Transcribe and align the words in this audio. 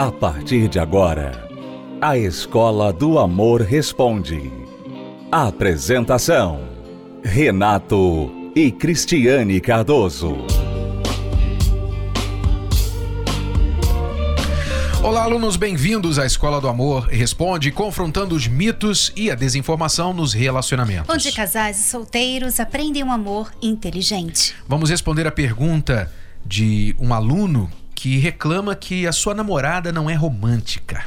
A 0.00 0.10
partir 0.10 0.66
de 0.66 0.78
agora, 0.78 1.46
a 2.00 2.16
Escola 2.16 2.90
do 2.90 3.18
Amor 3.18 3.60
Responde. 3.60 4.50
Apresentação: 5.30 6.70
Renato 7.22 8.32
e 8.56 8.72
Cristiane 8.72 9.60
Cardoso. 9.60 10.38
Olá, 15.02 15.24
alunos, 15.24 15.58
bem-vindos 15.58 16.18
à 16.18 16.24
Escola 16.24 16.62
do 16.62 16.68
Amor 16.68 17.06
Responde, 17.08 17.70
confrontando 17.70 18.34
os 18.34 18.48
mitos 18.48 19.12
e 19.14 19.30
a 19.30 19.34
desinformação 19.34 20.14
nos 20.14 20.32
relacionamentos. 20.32 21.14
Onde 21.14 21.30
casais 21.30 21.78
e 21.78 21.90
solteiros 21.90 22.58
aprendem 22.58 23.04
um 23.04 23.12
amor 23.12 23.52
inteligente. 23.60 24.54
Vamos 24.66 24.88
responder 24.88 25.26
a 25.26 25.30
pergunta 25.30 26.10
de 26.42 26.96
um 26.98 27.12
aluno 27.12 27.70
que 28.00 28.16
reclama 28.16 28.74
que 28.74 29.06
a 29.06 29.12
sua 29.12 29.34
namorada 29.34 29.92
não 29.92 30.08
é 30.08 30.14
romântica. 30.14 31.04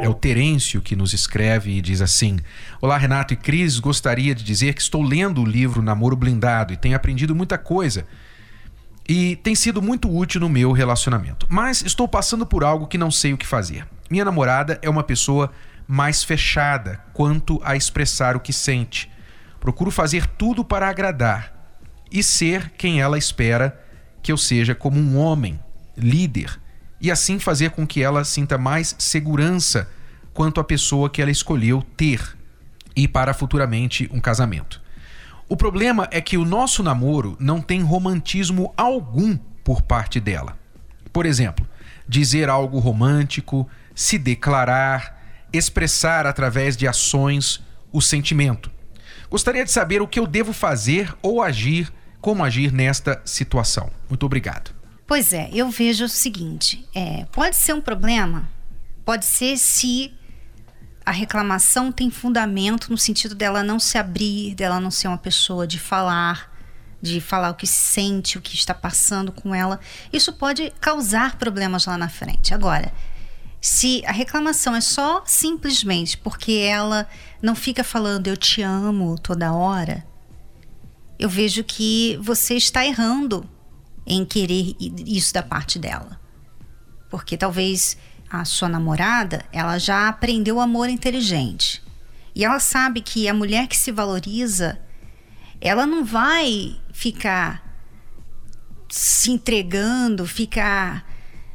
É 0.00 0.08
o 0.08 0.14
Terêncio 0.14 0.80
que 0.80 0.94
nos 0.94 1.12
escreve 1.12 1.72
e 1.72 1.80
diz 1.80 2.00
assim: 2.00 2.38
Olá, 2.80 2.96
Renato 2.96 3.34
e 3.34 3.36
Cris, 3.36 3.80
gostaria 3.80 4.32
de 4.32 4.44
dizer 4.44 4.74
que 4.74 4.80
estou 4.80 5.02
lendo 5.02 5.42
o 5.42 5.44
livro 5.44 5.82
Namoro 5.82 6.14
Blindado 6.14 6.72
e 6.72 6.76
tenho 6.76 6.94
aprendido 6.94 7.34
muita 7.34 7.58
coisa. 7.58 8.06
E 9.08 9.34
tem 9.34 9.56
sido 9.56 9.82
muito 9.82 10.08
útil 10.08 10.40
no 10.40 10.48
meu 10.48 10.70
relacionamento. 10.70 11.46
Mas 11.48 11.82
estou 11.82 12.06
passando 12.06 12.46
por 12.46 12.62
algo 12.62 12.86
que 12.86 12.96
não 12.96 13.10
sei 13.10 13.32
o 13.32 13.38
que 13.38 13.46
fazer. 13.46 13.88
Minha 14.08 14.24
namorada 14.24 14.78
é 14.82 14.88
uma 14.88 15.02
pessoa 15.02 15.50
mais 15.84 16.22
fechada 16.22 17.00
quanto 17.12 17.60
a 17.64 17.74
expressar 17.74 18.36
o 18.36 18.40
que 18.40 18.52
sente. 18.52 19.10
Procuro 19.58 19.90
fazer 19.90 20.28
tudo 20.28 20.64
para 20.64 20.88
agradar 20.88 21.74
e 22.08 22.22
ser 22.22 22.70
quem 22.78 23.00
ela 23.00 23.18
espera 23.18 23.87
que 24.22 24.32
eu 24.32 24.36
seja 24.36 24.74
como 24.74 24.98
um 24.98 25.18
homem, 25.18 25.58
líder 25.96 26.58
e 27.00 27.10
assim 27.10 27.38
fazer 27.38 27.70
com 27.70 27.86
que 27.86 28.02
ela 28.02 28.24
sinta 28.24 28.58
mais 28.58 28.94
segurança 28.98 29.88
quanto 30.32 30.60
à 30.60 30.64
pessoa 30.64 31.10
que 31.10 31.22
ela 31.22 31.30
escolheu 31.30 31.82
ter 31.96 32.36
e 32.94 33.06
para 33.06 33.32
futuramente 33.32 34.08
um 34.12 34.20
casamento. 34.20 34.80
O 35.48 35.56
problema 35.56 36.08
é 36.10 36.20
que 36.20 36.36
o 36.36 36.44
nosso 36.44 36.82
namoro 36.82 37.36
não 37.40 37.60
tem 37.60 37.80
romantismo 37.80 38.72
algum 38.76 39.36
por 39.64 39.82
parte 39.82 40.20
dela. 40.20 40.58
Por 41.12 41.24
exemplo, 41.24 41.66
dizer 42.06 42.48
algo 42.48 42.78
romântico, 42.78 43.68
se 43.94 44.18
declarar, 44.18 45.46
expressar 45.52 46.26
através 46.26 46.76
de 46.76 46.86
ações 46.86 47.62
o 47.92 48.00
sentimento. 48.00 48.70
Gostaria 49.30 49.64
de 49.64 49.70
saber 49.70 50.02
o 50.02 50.08
que 50.08 50.18
eu 50.18 50.26
devo 50.26 50.52
fazer 50.52 51.14
ou 51.22 51.42
agir, 51.42 51.92
como 52.20 52.44
agir 52.44 52.72
nesta 52.72 53.20
situação. 53.24 53.90
Muito 54.08 54.24
obrigado. 54.26 54.70
Pois 55.06 55.32
é, 55.32 55.48
eu 55.52 55.70
vejo 55.70 56.04
o 56.04 56.08
seguinte: 56.08 56.86
é, 56.94 57.24
pode 57.32 57.56
ser 57.56 57.72
um 57.72 57.80
problema, 57.80 58.48
pode 59.04 59.24
ser 59.24 59.56
se 59.56 60.12
a 61.04 61.10
reclamação 61.10 61.90
tem 61.90 62.10
fundamento 62.10 62.90
no 62.90 62.98
sentido 62.98 63.34
dela 63.34 63.62
não 63.62 63.80
se 63.80 63.96
abrir, 63.96 64.54
dela 64.54 64.78
não 64.78 64.90
ser 64.90 65.08
uma 65.08 65.16
pessoa 65.16 65.66
de 65.66 65.78
falar, 65.78 66.54
de 67.00 67.18
falar 67.18 67.48
o 67.48 67.54
que 67.54 67.66
sente, 67.66 68.36
o 68.36 68.42
que 68.42 68.54
está 68.54 68.74
passando 68.74 69.32
com 69.32 69.54
ela. 69.54 69.80
Isso 70.12 70.34
pode 70.34 70.70
causar 70.78 71.36
problemas 71.36 71.86
lá 71.86 71.96
na 71.96 72.10
frente. 72.10 72.52
Agora, 72.52 72.92
se 73.58 74.02
a 74.04 74.12
reclamação 74.12 74.76
é 74.76 74.82
só 74.82 75.22
simplesmente 75.24 76.18
porque 76.18 76.52
ela 76.52 77.08
não 77.40 77.54
fica 77.54 77.82
falando 77.82 78.26
eu 78.26 78.36
te 78.36 78.60
amo 78.60 79.18
toda 79.18 79.52
hora, 79.52 80.04
eu 81.18 81.28
vejo 81.28 81.64
que 81.64 82.18
você 82.22 82.54
está 82.54 82.84
errando 82.84 83.48
em 84.06 84.24
querer 84.24 84.74
isso 84.78 85.34
da 85.34 85.42
parte 85.42 85.78
dela. 85.78 86.20
Porque 87.10 87.36
talvez 87.36 87.96
a 88.30 88.44
sua 88.44 88.68
namorada, 88.68 89.44
ela 89.52 89.78
já 89.78 90.08
aprendeu 90.08 90.56
o 90.56 90.60
amor 90.60 90.88
inteligente. 90.88 91.82
E 92.34 92.44
ela 92.44 92.60
sabe 92.60 93.00
que 93.00 93.28
a 93.28 93.34
mulher 93.34 93.66
que 93.66 93.76
se 93.76 93.90
valoriza, 93.90 94.78
ela 95.60 95.86
não 95.86 96.04
vai 96.04 96.78
ficar 96.92 97.66
se 98.88 99.30
entregando, 99.30 100.26
ficar 100.26 101.04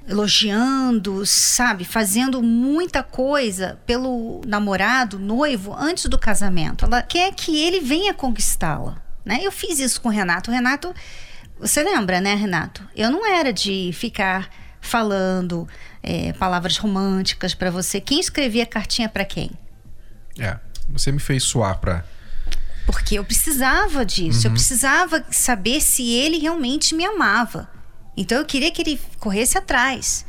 elogiando, 0.08 1.26
sabe, 1.26 1.86
fazendo 1.86 2.42
muita 2.42 3.02
coisa 3.02 3.80
pelo 3.86 4.42
namorado, 4.46 5.18
noivo 5.18 5.74
antes 5.74 6.06
do 6.06 6.20
casamento. 6.20 6.86
Ela 6.86 7.02
quer 7.02 7.34
que 7.34 7.58
ele 7.58 7.80
venha 7.80 8.14
conquistá-la, 8.14 9.02
né? 9.26 9.40
Eu 9.42 9.52
fiz 9.52 9.80
isso 9.80 10.02
com 10.02 10.10
o 10.10 10.12
Renato. 10.12 10.52
O 10.52 10.54
Renato 10.54 10.94
você 11.60 11.84
lembra, 11.84 12.20
né, 12.20 12.36
Renato? 12.36 12.88
Eu 12.96 13.12
não 13.12 13.26
era 13.26 13.54
de 13.54 13.92
ficar 13.94 14.50
falando 14.82 15.68
é, 16.02 16.34
palavras 16.34 16.78
românticas 16.78 17.54
para 17.54 17.72
você. 17.72 18.02
Quem 18.02 18.20
escrevia 18.20 18.66
cartinha 18.66 19.08
para 19.08 19.24
quem? 19.24 19.52
É, 20.38 20.58
você 20.90 21.12
me 21.12 21.20
fez 21.20 21.44
suar 21.44 21.78
para 21.80 22.06
porque 22.86 23.18
eu 23.18 23.24
precisava 23.24 24.06
disso, 24.06 24.42
uhum. 24.42 24.46
eu 24.46 24.52
precisava 24.52 25.26
saber 25.32 25.82
se 25.82 26.12
ele 26.12 26.38
realmente 26.38 26.94
me 26.94 27.06
amava. 27.06 27.70
Então 28.16 28.38
eu 28.38 28.46
queria 28.46 28.72
que 28.72 28.82
ele 28.82 29.00
corresse 29.20 29.58
atrás. 29.58 30.26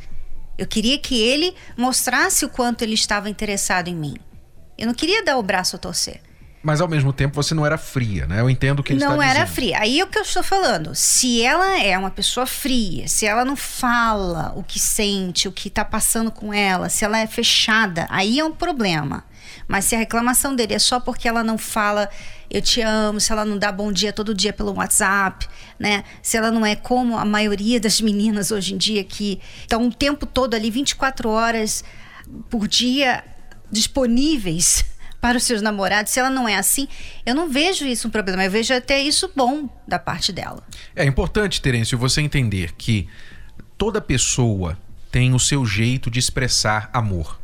Eu 0.57 0.65
queria 0.65 0.97
que 0.97 1.21
ele 1.21 1.53
mostrasse 1.77 2.45
o 2.45 2.49
quanto 2.49 2.81
ele 2.81 2.93
estava 2.93 3.29
interessado 3.29 3.89
em 3.89 3.95
mim. 3.95 4.15
Eu 4.77 4.87
não 4.87 4.93
queria 4.93 5.23
dar 5.23 5.37
o 5.37 5.43
braço 5.43 5.75
a 5.75 5.79
torcer. 5.79 6.21
Mas 6.65 6.81
ao 6.81 6.87
mesmo 6.87 7.13
tempo 7.13 7.35
você 7.35 7.53
não 7.53 7.63
era 7.63 7.77
fria, 7.77 8.25
né? 8.25 8.41
Eu 8.41 8.49
entendo 8.49 8.79
o 8.79 8.83
que 8.83 8.93
ele 8.93 8.99
não 8.99 9.11
está 9.11 9.21
dizendo. 9.21 9.35
Não 9.35 9.41
era 9.41 9.47
fria. 9.47 9.77
Aí 9.79 9.99
é 9.99 10.03
o 10.03 10.07
que 10.07 10.17
eu 10.17 10.23
estou 10.23 10.41
falando. 10.41 10.95
Se 10.95 11.39
ela 11.43 11.79
é 11.79 11.95
uma 11.95 12.09
pessoa 12.09 12.47
fria, 12.47 13.07
se 13.07 13.23
ela 13.23 13.45
não 13.45 13.55
fala 13.55 14.51
o 14.55 14.63
que 14.63 14.79
sente, 14.79 15.47
o 15.47 15.51
que 15.51 15.67
está 15.67 15.85
passando 15.85 16.31
com 16.31 16.51
ela, 16.51 16.89
se 16.89 17.05
ela 17.05 17.19
é 17.19 17.27
fechada, 17.27 18.07
aí 18.09 18.39
é 18.39 18.43
um 18.43 18.51
problema. 18.51 19.23
Mas 19.67 19.85
se 19.85 19.93
a 19.93 19.99
reclamação 19.99 20.55
dele 20.55 20.73
é 20.73 20.79
só 20.79 20.99
porque 20.99 21.27
ela 21.27 21.43
não 21.43 21.55
fala 21.55 22.09
eu 22.49 22.61
te 22.63 22.81
amo, 22.81 23.19
se 23.19 23.31
ela 23.31 23.45
não 23.45 23.59
dá 23.59 23.71
bom 23.71 23.91
dia 23.91 24.11
todo 24.11 24.33
dia 24.33 24.51
pelo 24.51 24.73
WhatsApp, 24.73 25.47
né? 25.77 26.03
Se 26.23 26.35
ela 26.35 26.49
não 26.49 26.65
é 26.65 26.75
como 26.75 27.15
a 27.15 27.25
maioria 27.25 27.79
das 27.79 28.01
meninas 28.01 28.49
hoje 28.49 28.73
em 28.73 28.77
dia 28.77 29.03
que 29.03 29.39
estão 29.61 29.85
o 29.85 29.93
tempo 29.93 30.25
todo 30.25 30.55
ali 30.55 30.71
24 30.71 31.29
horas 31.29 31.83
por 32.49 32.67
dia 32.67 33.23
disponíveis 33.71 34.83
para 35.25 35.39
os 35.39 35.43
seus 35.43 35.59
namorados, 35.59 36.11
se 36.11 36.19
ela 36.19 36.29
não 36.29 36.47
é 36.47 36.55
assim, 36.55 36.87
eu 37.25 37.33
não 37.33 37.49
vejo 37.49 37.83
isso 37.83 38.07
um 38.07 38.11
problema, 38.11 38.45
eu 38.45 38.51
vejo 38.51 38.71
até 38.75 39.01
isso 39.01 39.31
bom 39.35 39.67
da 39.87 39.97
parte 39.97 40.31
dela. 40.31 40.61
É 40.95 41.03
importante, 41.03 41.59
Terêncio, 41.63 41.97
você 41.97 42.21
entender 42.21 42.73
que 42.73 43.09
toda 43.75 43.99
pessoa 43.99 44.77
tem 45.11 45.33
o 45.33 45.39
seu 45.39 45.65
jeito 45.65 46.11
de 46.11 46.19
expressar 46.19 46.91
amor. 46.93 47.39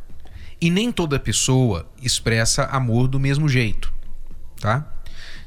E 0.60 0.70
nem 0.70 0.92
toda 0.92 1.18
pessoa 1.18 1.90
expressa 2.00 2.66
amor 2.66 3.08
do 3.08 3.18
mesmo 3.18 3.48
jeito, 3.48 3.92
tá? 4.60 4.86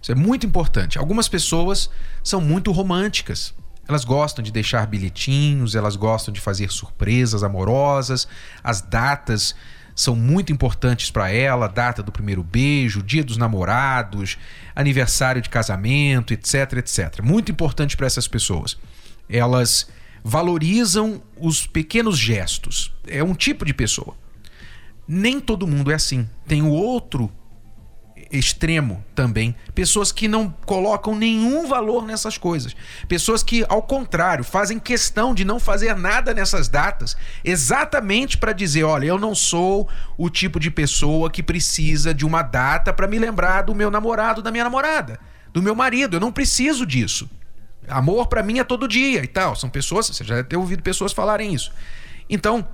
Isso 0.01 0.11
é 0.11 0.15
muito 0.15 0.45
importante. 0.45 0.99
Algumas 0.99 1.29
pessoas 1.29 1.89
são 2.21 2.41
muito 2.41 2.69
românticas. 2.73 3.53
Elas 3.87 4.03
gostam 4.03 4.43
de 4.43 4.51
deixar 4.51 4.85
bilhetinhos, 4.87 5.73
elas 5.73 5.95
gostam 5.95 6.33
de 6.33 6.41
fazer 6.41 6.69
surpresas 6.69 7.43
amorosas, 7.43 8.27
as 8.61 8.81
datas 8.81 9.55
são 9.95 10.13
muito 10.13 10.51
importantes 10.51 11.09
para 11.09 11.31
ela, 11.31 11.67
data 11.67 12.03
do 12.03 12.11
primeiro 12.11 12.43
beijo, 12.43 13.01
dia 13.01 13.23
dos 13.23 13.37
namorados, 13.37 14.37
aniversário 14.75 15.41
de 15.41 15.49
casamento, 15.49 16.33
etc, 16.33 16.73
etc. 16.73 17.21
Muito 17.23 17.49
importante 17.49 17.95
para 17.95 18.05
essas 18.05 18.27
pessoas. 18.27 18.77
Elas 19.29 19.89
valorizam 20.21 21.23
os 21.39 21.65
pequenos 21.65 22.17
gestos. 22.17 22.93
É 23.07 23.23
um 23.23 23.33
tipo 23.33 23.63
de 23.63 23.73
pessoa. 23.73 24.15
Nem 25.07 25.39
todo 25.39 25.65
mundo 25.65 25.91
é 25.91 25.95
assim. 25.95 26.29
Tem 26.45 26.61
o 26.61 26.69
outro 26.69 27.31
extremo 28.31 29.03
também. 29.13 29.55
Pessoas 29.73 30.11
que 30.11 30.27
não 30.27 30.49
colocam 30.65 31.15
nenhum 31.15 31.67
valor 31.67 32.05
nessas 32.05 32.37
coisas. 32.37 32.75
Pessoas 33.07 33.43
que, 33.43 33.65
ao 33.69 33.81
contrário, 33.81 34.43
fazem 34.43 34.79
questão 34.79 35.33
de 35.33 35.45
não 35.45 35.59
fazer 35.59 35.95
nada 35.95 36.33
nessas 36.33 36.67
datas, 36.67 37.15
exatamente 37.43 38.37
para 38.37 38.53
dizer: 38.53 38.83
olha, 38.83 39.05
eu 39.05 39.19
não 39.19 39.35
sou 39.35 39.87
o 40.17 40.29
tipo 40.29 40.59
de 40.59 40.71
pessoa 40.71 41.29
que 41.29 41.43
precisa 41.43 42.13
de 42.13 42.25
uma 42.25 42.41
data 42.41 42.93
para 42.93 43.07
me 43.07 43.19
lembrar 43.19 43.63
do 43.63 43.75
meu 43.75 43.91
namorado, 43.91 44.41
da 44.41 44.51
minha 44.51 44.63
namorada, 44.63 45.19
do 45.53 45.61
meu 45.61 45.75
marido. 45.75 46.17
Eu 46.17 46.21
não 46.21 46.31
preciso 46.31 46.85
disso. 46.85 47.29
Amor 47.87 48.27
para 48.27 48.41
mim 48.41 48.59
é 48.59 48.63
todo 48.63 48.87
dia 48.87 49.23
e 49.23 49.27
tal. 49.27 49.55
São 49.55 49.69
pessoas, 49.69 50.07
você 50.07 50.23
já 50.23 50.35
deve 50.35 50.49
ter 50.49 50.57
ouvido 50.57 50.81
pessoas 50.81 51.13
falarem 51.13 51.53
isso. 51.53 51.71
Então, 52.29 52.67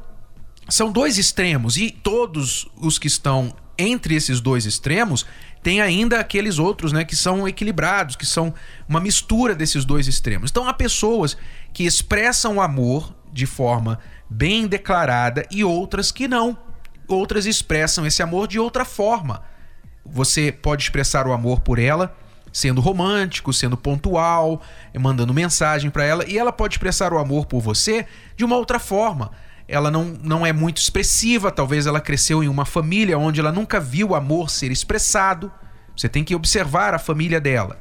são 0.69 0.92
dois 0.92 1.18
extremos 1.18 1.75
e 1.75 1.92
todos 1.92 2.68
os 2.77 2.98
que 2.98 3.07
estão 3.07 3.53
entre 3.81 4.16
esses 4.16 4.39
dois 4.39 4.66
extremos, 4.66 5.25
tem 5.63 5.81
ainda 5.81 6.19
aqueles 6.19 6.57
outros, 6.60 6.92
né, 6.92 7.04
que 7.04 7.16
são 7.16 7.48
equilibrados, 7.48 8.16
que 8.16 8.25
são 8.25 8.54
uma 8.88 9.00
mistura 9.00 9.54
desses 9.54 9.86
dois 9.86 10.07
extremos. 10.07 10.50
Então 10.50 10.68
há 10.68 10.74
pessoas 10.74 11.38
que 11.74 11.83
expressam 11.83 12.62
amor 12.62 13.13
de 13.31 13.45
forma 13.45 14.00
bem 14.30 14.68
declarada 14.68 15.45
e 15.51 15.63
outras 15.63 16.12
que 16.12 16.28
não. 16.28 16.57
Outras 17.07 17.45
expressam 17.45 18.06
esse 18.06 18.24
amor 18.24 18.48
de 18.48 18.60
outra 18.60 18.86
forma. 18.86 19.44
Você 20.06 20.51
pode 20.51 20.84
expressar 20.84 21.27
o 21.27 21.34
amor 21.34 21.60
por 21.60 21.77
ela 21.77 22.16
sendo 22.51 22.81
romântico, 22.81 23.54
sendo 23.54 23.77
pontual, 23.77 24.62
mandando 25.00 25.34
mensagem 25.34 25.89
para 25.89 26.04
ela, 26.04 26.25
e 26.27 26.38
ela 26.38 26.51
pode 26.51 26.74
expressar 26.74 27.13
o 27.13 27.18
amor 27.18 27.45
por 27.45 27.62
você 27.62 28.06
de 28.36 28.44
uma 28.44 28.57
outra 28.57 28.77
forma 28.77 29.31
ela 29.68 29.90
não, 29.90 30.06
não 30.24 30.46
é 30.46 30.52
muito 30.52 30.78
expressiva, 30.78 31.52
talvez 31.52 31.86
ela 31.86 32.02
cresceu 32.02 32.44
em 32.44 32.48
uma 32.48 32.66
família 32.66 33.18
onde 33.18 33.40
ela 33.40 33.52
nunca 33.52 33.80
viu 33.80 34.16
amor 34.16 34.50
ser 34.50 34.72
expressado. 34.72 35.52
Você 35.96 36.10
tem 36.10 36.24
que 36.24 36.36
observar 36.36 36.94
a 36.94 37.00
família 37.00 37.40
dela. 37.40 37.80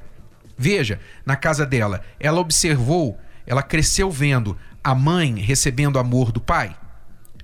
Veja, 0.56 1.00
na 1.24 1.36
casa 1.36 1.64
dela, 1.64 2.02
ela 2.18 2.40
observou, 2.40 3.18
ela 3.46 3.62
cresceu 3.62 4.10
vendo 4.10 4.56
a 4.84 4.94
mãe 4.94 5.36
recebendo 5.40 5.98
amor 5.98 6.30
do 6.32 6.40
pai, 6.40 6.76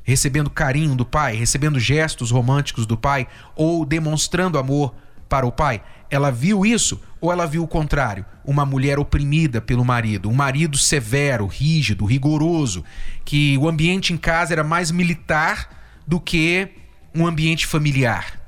recebendo 0.03 0.51
carinho 0.51 0.95
do 0.95 1.05
pai, 1.05 1.35
recebendo 1.35 1.81
gestos 1.81 2.31
românticos 2.31 2.87
do 2.87 2.97
pai 2.97 3.27
ou 3.55 3.85
demonstrando 3.85 4.59
amor 4.59 4.95
para 5.29 5.47
o 5.47 5.53
pai. 5.53 5.83
Ela 6.11 6.31
viu 6.31 6.65
isso 6.65 7.01
ou 7.21 7.33
ela 7.33 7.47
viu 7.47 7.63
o 7.63 7.69
contrário? 7.69 8.25
Uma 8.45 8.65
mulher 8.65 8.99
oprimida 8.99 9.61
pelo 9.61 9.85
marido, 9.85 10.29
um 10.29 10.35
marido 10.35 10.77
severo, 10.77 11.47
rígido, 11.47 12.05
rigoroso, 12.05 12.85
que 13.25 13.59
o 13.59 13.69
ambiente 13.69 14.13
em 14.13 14.17
casa 14.17 14.53
era 14.53 14.63
mais 14.63 14.91
militar 14.91 16.01
do 16.07 16.21
que 16.21 16.69
um 17.15 17.27
ambiente 17.27 17.67
familiar. 17.67 18.41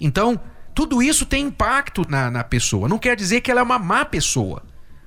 Então, 0.00 0.40
tudo 0.74 1.02
isso 1.02 1.26
tem 1.26 1.46
impacto 1.46 2.06
na, 2.08 2.30
na 2.30 2.44
pessoa. 2.44 2.88
Não 2.88 2.98
quer 2.98 3.16
dizer 3.16 3.40
que 3.40 3.50
ela 3.50 3.60
é 3.60 3.64
uma 3.64 3.78
má 3.78 4.04
pessoa. 4.04 4.62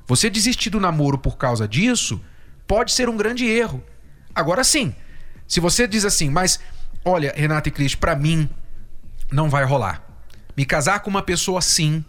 Você 0.05 0.29
desistir 0.29 0.69
do 0.69 0.79
namoro 0.79 1.17
por 1.17 1.37
causa 1.37 1.67
disso 1.67 2.21
pode 2.67 2.91
ser 2.91 3.07
um 3.07 3.15
grande 3.15 3.45
erro. 3.45 3.83
Agora 4.35 4.63
sim, 4.63 4.93
se 5.47 5.59
você 5.59 5.87
diz 5.87 6.03
assim, 6.03 6.29
mas 6.29 6.59
olha, 7.05 7.33
Renata 7.35 7.69
e 7.69 7.71
Cris, 7.71 7.95
para 7.95 8.15
mim 8.15 8.49
não 9.31 9.49
vai 9.49 9.63
rolar. 9.63 10.03
Me 10.55 10.65
casar 10.65 10.99
com 10.99 11.09
uma 11.09 11.21
pessoa 11.21 11.59
assim 11.59 12.03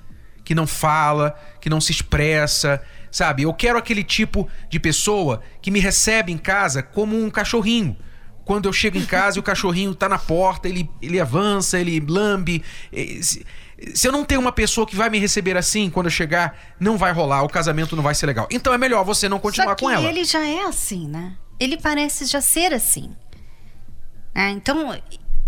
que 0.44 0.54
não 0.54 0.66
fala, 0.66 1.38
que 1.60 1.70
não 1.70 1.80
se 1.80 1.90
expressa, 1.90 2.82
sabe? 3.10 3.42
Eu 3.42 3.54
quero 3.54 3.78
aquele 3.78 4.04
tipo 4.04 4.48
de 4.68 4.78
pessoa 4.78 5.42
que 5.62 5.70
me 5.70 5.80
recebe 5.80 6.30
em 6.30 6.38
casa 6.38 6.82
como 6.82 7.16
um 7.16 7.30
cachorrinho. 7.30 7.96
Quando 8.44 8.68
eu 8.68 8.72
chego 8.74 8.98
em 8.98 9.06
casa 9.06 9.38
e 9.38 9.40
o 9.40 9.42
cachorrinho 9.42 9.94
tá 9.94 10.06
na 10.06 10.18
porta, 10.18 10.68
ele, 10.68 10.88
ele 11.00 11.18
avança, 11.18 11.80
ele 11.80 11.98
lambe. 11.98 12.62
Se, 13.22 13.42
eu 14.04 14.12
não 14.12 14.22
tenho 14.22 14.40
uma 14.40 14.52
pessoa 14.52 14.86
que 14.86 14.94
vai 14.94 15.08
me 15.08 15.18
receber 15.18 15.56
assim 15.56 15.88
quando 15.88 16.06
eu 16.06 16.10
chegar, 16.12 16.58
não 16.78 16.98
vai 16.98 17.10
rolar, 17.10 17.42
o 17.42 17.48
casamento 17.48 17.96
não 17.96 18.02
vai 18.02 18.14
ser 18.14 18.26
legal. 18.26 18.46
Então 18.50 18.74
é 18.74 18.78
melhor 18.78 19.02
você 19.02 19.30
não 19.30 19.38
continuar 19.38 19.70
Só 19.70 19.74
que 19.76 19.84
com 19.84 19.90
ela. 19.90 20.06
Ele 20.06 20.24
já 20.24 20.46
é 20.46 20.64
assim, 20.64 21.08
né? 21.08 21.36
Ele 21.58 21.78
parece 21.78 22.26
já 22.26 22.42
ser 22.42 22.74
assim. 22.74 23.16
É, 24.34 24.50
então, 24.50 24.94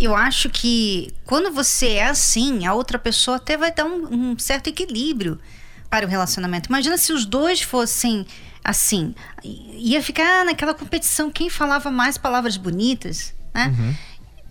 eu 0.04 0.14
acho 0.14 0.50
que 0.50 1.12
quando 1.25 1.50
você 1.50 1.94
é 1.94 2.06
assim, 2.06 2.66
a 2.66 2.75
outra 2.75 2.98
pessoa 2.98 3.38
até 3.38 3.56
vai 3.56 3.72
dar 3.72 3.84
um, 3.84 4.32
um, 4.32 4.38
certo 4.38 4.69
equilíbrio 4.69 5.40
para 5.88 6.04
o 6.04 6.08
relacionamento. 6.08 6.69
Imagina 6.69 6.98
se 6.98 7.12
os 7.12 7.25
dois 7.25 7.62
fossem 7.62 8.26
assim, 8.62 9.14
ia 9.44 10.02
ficar 10.02 10.44
naquela 10.44 10.75
competição 10.75 11.31
quem 11.31 11.48
falava 11.48 11.90
mais 11.90 12.19
palavras 12.19 12.56
bonitas, 12.56 13.32
né? 13.54 13.69
Uhum. 13.69 13.94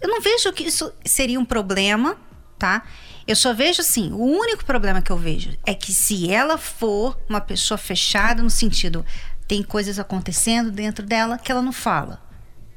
Eu 0.02 0.10
não 0.10 0.22
vejo 0.22 0.52
que 0.54 0.64
isso 0.64 0.92
seria 1.04 1.40
um 1.40 1.46
problema, 1.46 2.18
tá? 2.58 2.84
Eu 3.28 3.36
só 3.36 3.54
vejo 3.54 3.82
assim, 3.82 4.12
o 4.14 4.24
único 4.24 4.64
problema 4.64 5.02
que 5.02 5.12
eu 5.12 5.18
vejo 5.18 5.58
é 5.66 5.74
que 5.74 5.94
se 5.94 6.32
ela 6.32 6.58
for 6.58 7.20
uma 7.28 7.42
pessoa 7.42 7.78
fechada 7.78 8.42
no 8.42 8.50
sentido 8.50 9.06
tem 9.48 9.62
coisas 9.62 10.00
acontecendo 10.00 10.72
dentro 10.72 11.06
dela 11.06 11.38
que 11.38 11.52
ela 11.52 11.62
não 11.62 11.72
fala, 11.72 12.22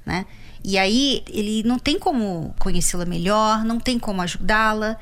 né? 0.04 0.26
E 0.64 0.76
aí 0.76 1.22
ele 1.28 1.62
não 1.62 1.78
tem 1.78 1.98
como 1.98 2.54
conhecê-la 2.58 3.04
melhor, 3.04 3.64
não 3.64 3.78
tem 3.78 3.98
como 3.98 4.20
ajudá-la. 4.22 4.96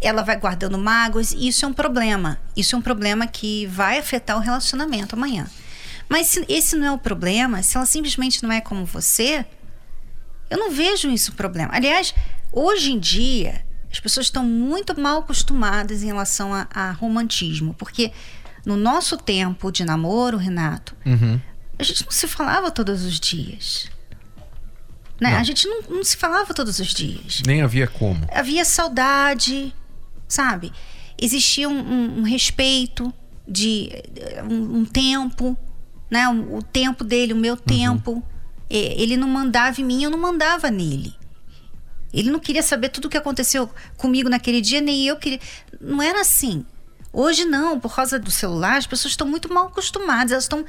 Ela 0.00 0.22
vai 0.22 0.38
guardando 0.38 0.76
mágoas, 0.76 1.32
e 1.32 1.48
isso 1.48 1.64
é 1.64 1.68
um 1.68 1.72
problema. 1.72 2.38
Isso 2.56 2.74
é 2.74 2.78
um 2.78 2.82
problema 2.82 3.26
que 3.26 3.66
vai 3.66 3.98
afetar 3.98 4.36
o 4.36 4.40
relacionamento 4.40 5.14
amanhã. 5.14 5.46
Mas 6.08 6.28
se 6.28 6.44
esse 6.48 6.76
não 6.76 6.86
é 6.86 6.92
o 6.92 6.98
problema, 6.98 7.62
se 7.62 7.76
ela 7.76 7.86
simplesmente 7.86 8.42
não 8.42 8.52
é 8.52 8.60
como 8.60 8.84
você, 8.84 9.44
eu 10.50 10.58
não 10.58 10.70
vejo 10.70 11.10
isso 11.10 11.32
problema. 11.32 11.70
Aliás, 11.72 12.14
hoje 12.52 12.92
em 12.92 12.98
dia, 12.98 13.64
as 13.90 13.98
pessoas 13.98 14.26
estão 14.26 14.44
muito 14.44 14.98
mal 15.00 15.20
acostumadas 15.20 16.02
em 16.02 16.06
relação 16.06 16.52
a, 16.54 16.68
a 16.72 16.92
romantismo, 16.92 17.74
porque 17.74 18.12
no 18.64 18.76
nosso 18.76 19.16
tempo 19.16 19.70
de 19.72 19.84
namoro, 19.84 20.36
Renato, 20.36 20.94
uhum. 21.04 21.40
a 21.78 21.82
gente 21.82 22.04
não 22.04 22.12
se 22.12 22.26
falava 22.28 22.70
todos 22.70 23.04
os 23.04 23.18
dias. 23.18 23.88
Né? 25.20 25.34
A 25.36 25.42
gente 25.42 25.66
não, 25.66 25.82
não, 25.82 26.04
se 26.04 26.16
falava 26.16 26.52
todos 26.52 26.78
os 26.78 26.88
dias. 26.92 27.42
Nem 27.46 27.62
havia 27.62 27.86
como. 27.86 28.26
Havia 28.30 28.64
saudade, 28.64 29.74
sabe? 30.28 30.72
Existia 31.20 31.68
um, 31.68 31.78
um, 31.78 32.18
um 32.18 32.22
respeito 32.22 33.12
de 33.48 33.90
um, 34.50 34.78
um 34.78 34.84
tempo, 34.84 35.56
né? 36.10 36.28
o 36.28 36.62
tempo 36.62 37.02
dele, 37.02 37.32
o 37.32 37.36
meu 37.36 37.54
uhum. 37.54 37.60
tempo. 37.60 38.12
Uhum. 38.12 38.22
Ele 38.68 39.16
não 39.16 39.28
mandava 39.28 39.80
em 39.80 39.84
mim, 39.84 40.02
eu 40.02 40.10
não 40.10 40.18
mandava 40.18 40.70
nele. 40.70 41.14
Ele 42.12 42.30
não 42.30 42.38
queria 42.38 42.62
saber 42.62 42.88
tudo 42.88 43.06
o 43.06 43.08
que 43.08 43.16
aconteceu 43.16 43.70
comigo 43.96 44.28
naquele 44.28 44.60
dia, 44.60 44.80
nem 44.80 45.06
eu 45.06 45.16
queria. 45.16 45.40
Não 45.80 46.02
era 46.02 46.20
assim. 46.20 46.64
Hoje 47.18 47.46
não, 47.46 47.80
por 47.80 47.96
causa 47.96 48.18
do 48.18 48.30
celular, 48.30 48.76
as 48.76 48.86
pessoas 48.86 49.12
estão 49.12 49.26
muito 49.26 49.50
mal 49.50 49.68
acostumadas. 49.68 50.32
Elas 50.32 50.44
estão 50.44 50.66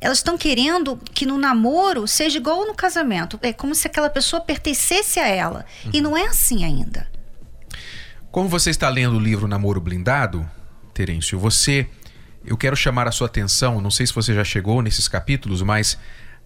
elas 0.00 0.16
estão 0.16 0.38
querendo 0.38 0.96
que 1.12 1.26
no 1.26 1.36
namoro 1.36 2.08
seja 2.08 2.38
igual 2.38 2.66
no 2.66 2.74
casamento. 2.74 3.38
É 3.42 3.52
como 3.52 3.74
se 3.74 3.86
aquela 3.86 4.08
pessoa 4.08 4.40
pertencesse 4.40 5.20
a 5.20 5.28
ela. 5.28 5.66
Uhum. 5.84 5.90
E 5.92 6.00
não 6.00 6.16
é 6.16 6.24
assim 6.24 6.64
ainda. 6.64 7.06
Como 8.30 8.48
você 8.48 8.70
está 8.70 8.88
lendo 8.88 9.16
o 9.16 9.20
livro 9.20 9.46
Namoro 9.46 9.78
Blindado, 9.78 10.48
Terêncio, 10.94 11.38
você 11.38 11.86
eu 12.46 12.56
quero 12.56 12.74
chamar 12.74 13.06
a 13.06 13.12
sua 13.12 13.26
atenção, 13.26 13.78
não 13.78 13.90
sei 13.90 14.06
se 14.06 14.14
você 14.14 14.32
já 14.32 14.42
chegou 14.42 14.80
nesses 14.80 15.06
capítulos, 15.06 15.60
mas 15.60 15.98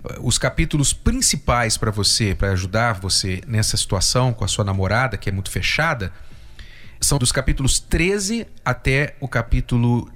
uh, 0.03 0.27
os 0.27 0.37
capítulos 0.37 0.93
principais 0.93 1.77
para 1.77 1.93
você, 1.93 2.35
para 2.35 2.51
ajudar 2.51 2.95
você 2.95 3.41
nessa 3.47 3.77
situação 3.77 4.33
com 4.33 4.45
a 4.45 4.49
sua 4.49 4.65
namorada, 4.65 5.17
que 5.17 5.29
é 5.29 5.33
muito 5.33 5.49
fechada, 5.53 6.13
são 7.05 7.19
dos 7.19 7.31
capítulos 7.31 7.79
13 7.79 8.47
até 8.65 9.17
o 9.21 9.29
capítulo 9.29 10.11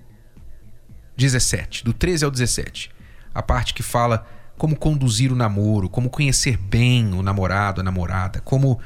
17, 1.16 1.84
do 1.84 1.92
13 1.92 2.24
ao 2.24 2.30
17. 2.30 2.90
A 3.34 3.42
parte 3.42 3.74
que 3.74 3.82
fala 3.82 4.26
como 4.56 4.74
conduzir 4.76 5.32
o 5.32 5.36
namoro, 5.36 5.88
como 5.88 6.10
conhecer 6.10 6.56
bem 6.56 7.12
o 7.12 7.22
namorado, 7.22 7.80
a 7.80 7.84
namorada, 7.84 8.40
como 8.40 8.80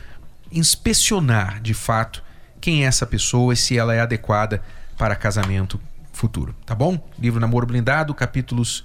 inspecionar 0.50 1.60
de 1.62 1.72
fato 1.72 2.22
quem 2.60 2.84
é 2.84 2.86
essa 2.86 3.06
pessoa 3.06 3.54
e 3.54 3.56
se 3.56 3.78
ela 3.78 3.94
é 3.94 4.00
adequada 4.00 4.62
para 4.98 5.16
casamento 5.16 5.80
futuro, 6.12 6.54
tá 6.66 6.74
bom? 6.74 7.08
Livro 7.18 7.40
Namoro 7.40 7.66
Blindado, 7.66 8.14
capítulos 8.14 8.84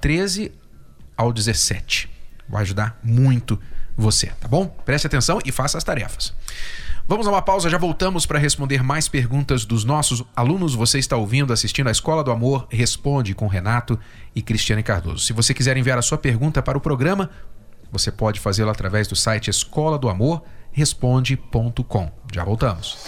13 0.00 0.52
ao 1.16 1.32
17. 1.32 2.10
Vai 2.48 2.62
ajudar 2.62 2.98
muito 3.02 3.60
você, 3.96 4.26
tá 4.40 4.48
bom? 4.48 4.66
Preste 4.66 5.06
atenção 5.06 5.38
e 5.44 5.52
faça 5.52 5.78
as 5.78 5.84
tarefas. 5.84 6.34
Vamos 7.08 7.28
a 7.28 7.30
uma 7.30 7.40
pausa, 7.40 7.70
já 7.70 7.78
voltamos 7.78 8.26
para 8.26 8.36
responder 8.36 8.82
mais 8.82 9.08
perguntas 9.08 9.64
dos 9.64 9.84
nossos 9.84 10.24
alunos. 10.34 10.74
Você 10.74 10.98
está 10.98 11.16
ouvindo, 11.16 11.52
assistindo 11.52 11.86
a 11.86 11.92
Escola 11.92 12.24
do 12.24 12.32
Amor 12.32 12.66
Responde 12.68 13.32
com 13.32 13.46
Renato 13.46 13.96
e 14.34 14.42
Cristiane 14.42 14.82
Cardoso. 14.82 15.24
Se 15.24 15.32
você 15.32 15.54
quiser 15.54 15.76
enviar 15.76 15.98
a 15.98 16.02
sua 16.02 16.18
pergunta 16.18 16.60
para 16.60 16.76
o 16.76 16.80
programa, 16.80 17.30
você 17.92 18.10
pode 18.10 18.40
fazê-lo 18.40 18.70
através 18.70 19.06
do 19.06 19.14
site 19.14 19.48
escola 19.48 19.96
do 19.96 20.08
amor 20.08 20.42
responde.com. 20.72 22.10
Já 22.34 22.42
voltamos. 22.42 22.98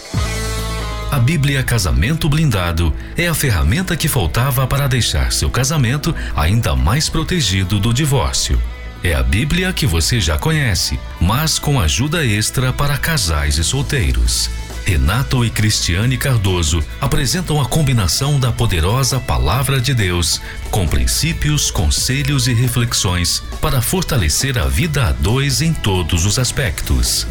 A 1.11 1.19
Bíblia 1.19 1.61
Casamento 1.61 2.29
Blindado 2.29 2.93
é 3.17 3.27
a 3.27 3.33
ferramenta 3.33 3.97
que 3.97 4.07
faltava 4.07 4.65
para 4.65 4.87
deixar 4.87 5.33
seu 5.33 5.49
casamento 5.49 6.15
ainda 6.35 6.73
mais 6.73 7.09
protegido 7.09 7.79
do 7.79 7.93
divórcio. 7.93 8.57
É 9.01 9.13
a 9.13 9.23
Bíblia 9.23 9.71
que 9.71 9.87
você 9.87 10.19
já 10.19 10.37
conhece, 10.37 10.99
mas 11.21 11.57
com 11.57 11.79
ajuda 11.79 12.25
extra 12.25 12.73
para 12.73 12.97
casais 12.97 13.57
e 13.57 13.63
solteiros. 13.63 14.49
Renato 14.85 15.45
e 15.45 15.49
Cristiane 15.49 16.17
Cardoso 16.17 16.83
apresentam 16.99 17.61
a 17.61 17.65
combinação 17.65 18.39
da 18.39 18.51
poderosa 18.51 19.19
Palavra 19.19 19.79
de 19.79 19.93
Deus 19.93 20.41
com 20.71 20.87
princípios, 20.87 21.71
conselhos 21.71 22.47
e 22.47 22.53
reflexões 22.53 23.41
para 23.61 23.81
fortalecer 23.81 24.57
a 24.57 24.65
vida 24.65 25.07
a 25.07 25.11
dois 25.11 25.61
em 25.61 25.73
todos 25.73 26.25
os 26.25 26.37
aspectos. 26.37 27.25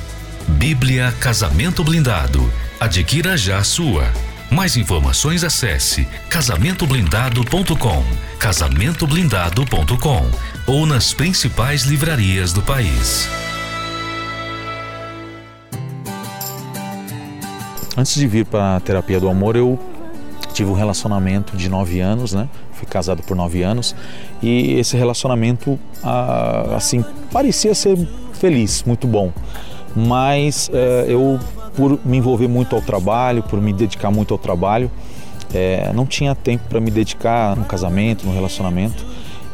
Bíblia 0.47 1.13
Casamento 1.21 1.85
Blindado. 1.85 2.51
Adquira 2.81 3.37
já 3.37 3.63
sua. 3.63 4.11
Mais 4.51 4.79
informações 4.79 5.45
acesse 5.45 6.07
casamentoblindado.com, 6.31 8.03
casamentoblindado.com 8.39 10.31
ou 10.67 10.87
nas 10.87 11.13
principais 11.13 11.83
livrarias 11.83 12.53
do 12.53 12.63
país. 12.63 13.29
Antes 17.95 18.15
de 18.15 18.27
vir 18.27 18.47
para 18.47 18.77
a 18.77 18.81
terapia 18.81 19.21
do 19.21 19.29
amor, 19.29 19.55
eu 19.55 19.79
tive 20.55 20.71
um 20.71 20.75
relacionamento 20.75 21.57
de 21.57 21.69
nove 21.69 22.01
anos, 22.01 22.33
né? 22.33 22.49
Fui 22.73 22.87
casado 22.87 23.23
por 23.23 23.37
nove 23.37 23.63
anos 23.63 23.95
e 24.43 24.79
esse 24.79 24.97
relacionamento, 24.97 25.79
ah, 26.03 26.77
assim, 26.77 27.05
parecia 27.31 27.75
ser 27.75 27.99
feliz, 28.33 28.83
muito 28.85 29.07
bom. 29.07 29.31
Mas 30.07 30.71
eh, 30.73 31.07
eu 31.09 31.41
por 31.79 31.99
me 32.05 32.17
envolver 32.19 32.49
muito 32.49 32.75
ao 32.75 32.83
trabalho, 32.83 33.41
por 33.41 33.61
me 33.61 33.73
dedicar 33.73 34.11
muito 34.11 34.35
ao 34.35 34.39
trabalho, 34.39 34.91
é, 35.55 35.93
não 35.95 36.05
tinha 36.05 36.35
tempo 36.35 36.65
para 36.69 36.81
me 36.81 36.91
dedicar 36.91 37.57
no 37.57 37.65
casamento, 37.65 38.27
no 38.27 38.35
relacionamento. 38.35 39.07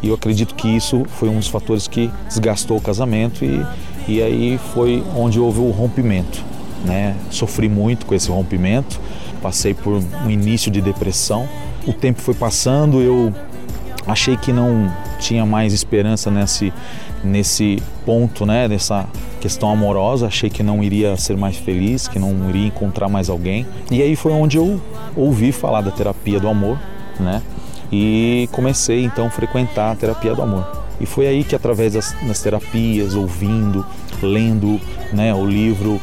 E 0.03 0.09
eu 0.09 0.15
acredito 0.15 0.55
que 0.55 0.69
isso 0.69 1.05
foi 1.07 1.29
um 1.29 1.39
dos 1.39 1.49
fatores 1.49 1.87
que 1.87 2.11
desgastou 2.27 2.79
o 2.79 2.81
casamento 2.81 3.45
e, 3.45 3.65
e 4.09 4.23
aí 4.23 4.59
foi 4.73 5.05
onde 5.15 5.39
houve 5.39 5.61
o 5.61 5.71
rompimento. 5.71 6.43
Né? 6.85 7.15
Sofri 7.31 7.69
muito 7.69 8.07
com 8.07 8.15
esse 8.15 8.31
rompimento, 8.31 8.99
passei 9.43 9.75
por 9.75 10.03
um 10.25 10.31
início 10.31 10.71
de 10.71 10.81
depressão. 10.81 11.47
O 11.87 11.93
tempo 11.93 12.23
foi 12.23 12.35
passando, 12.35 13.03
eu 13.03 13.33
achei 14.07 14.37
que 14.37 14.51
não 14.51 14.91
tinha 15.19 15.45
mais 15.45 15.73
esperança 15.73 16.31
nesse, 16.31 16.73
nesse 17.25 17.83
ponto, 18.05 18.45
né? 18.45 18.69
Nessa 18.69 19.07
questão 19.41 19.71
amorosa, 19.71 20.27
achei 20.27 20.51
que 20.51 20.63
não 20.63 20.83
iria 20.83 21.17
ser 21.17 21.37
mais 21.37 21.57
feliz, 21.57 22.07
que 22.07 22.19
não 22.19 22.49
iria 22.49 22.67
encontrar 22.67 23.09
mais 23.09 23.29
alguém. 23.29 23.67
E 23.91 24.03
aí 24.03 24.15
foi 24.15 24.33
onde 24.33 24.57
eu 24.57 24.81
ouvi 25.17 25.53
falar 25.53 25.81
da 25.81 25.91
terapia 25.91 26.39
do 26.39 26.49
amor, 26.49 26.79
né? 27.19 27.43
E 27.91 28.49
comecei 28.53 29.05
então 29.05 29.27
a 29.27 29.31
frequentar 29.31 29.93
a 29.93 29.97
terapia 29.97 30.35
do 30.35 30.43
amor. 30.43 30.85
E 31.01 31.07
foi 31.07 31.27
aí 31.27 31.45
que 31.45 31.55
através 31.55 31.95
das, 31.95 32.15
das 32.27 32.41
terapias, 32.41 33.15
ouvindo, 33.15 33.85
lendo, 34.23 34.81
né, 35.13 35.35
o 35.35 35.45
livro 35.45 36.01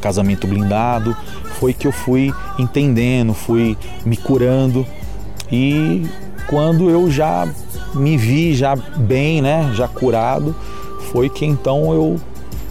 Casamento 0.00 0.46
Blindado, 0.46 1.16
foi 1.58 1.72
que 1.72 1.86
eu 1.86 1.92
fui 1.92 2.32
entendendo, 2.58 3.34
fui 3.34 3.76
me 4.04 4.16
curando 4.16 4.86
e 5.50 6.02
quando 6.48 6.90
eu 6.90 7.10
já 7.10 7.48
me 7.94 8.16
vi 8.16 8.54
já 8.54 8.74
bem, 8.74 9.42
né, 9.42 9.70
já 9.74 9.86
curado, 9.88 10.54
foi 11.12 11.28
que 11.28 11.44
então 11.44 11.92
eu 11.92 12.20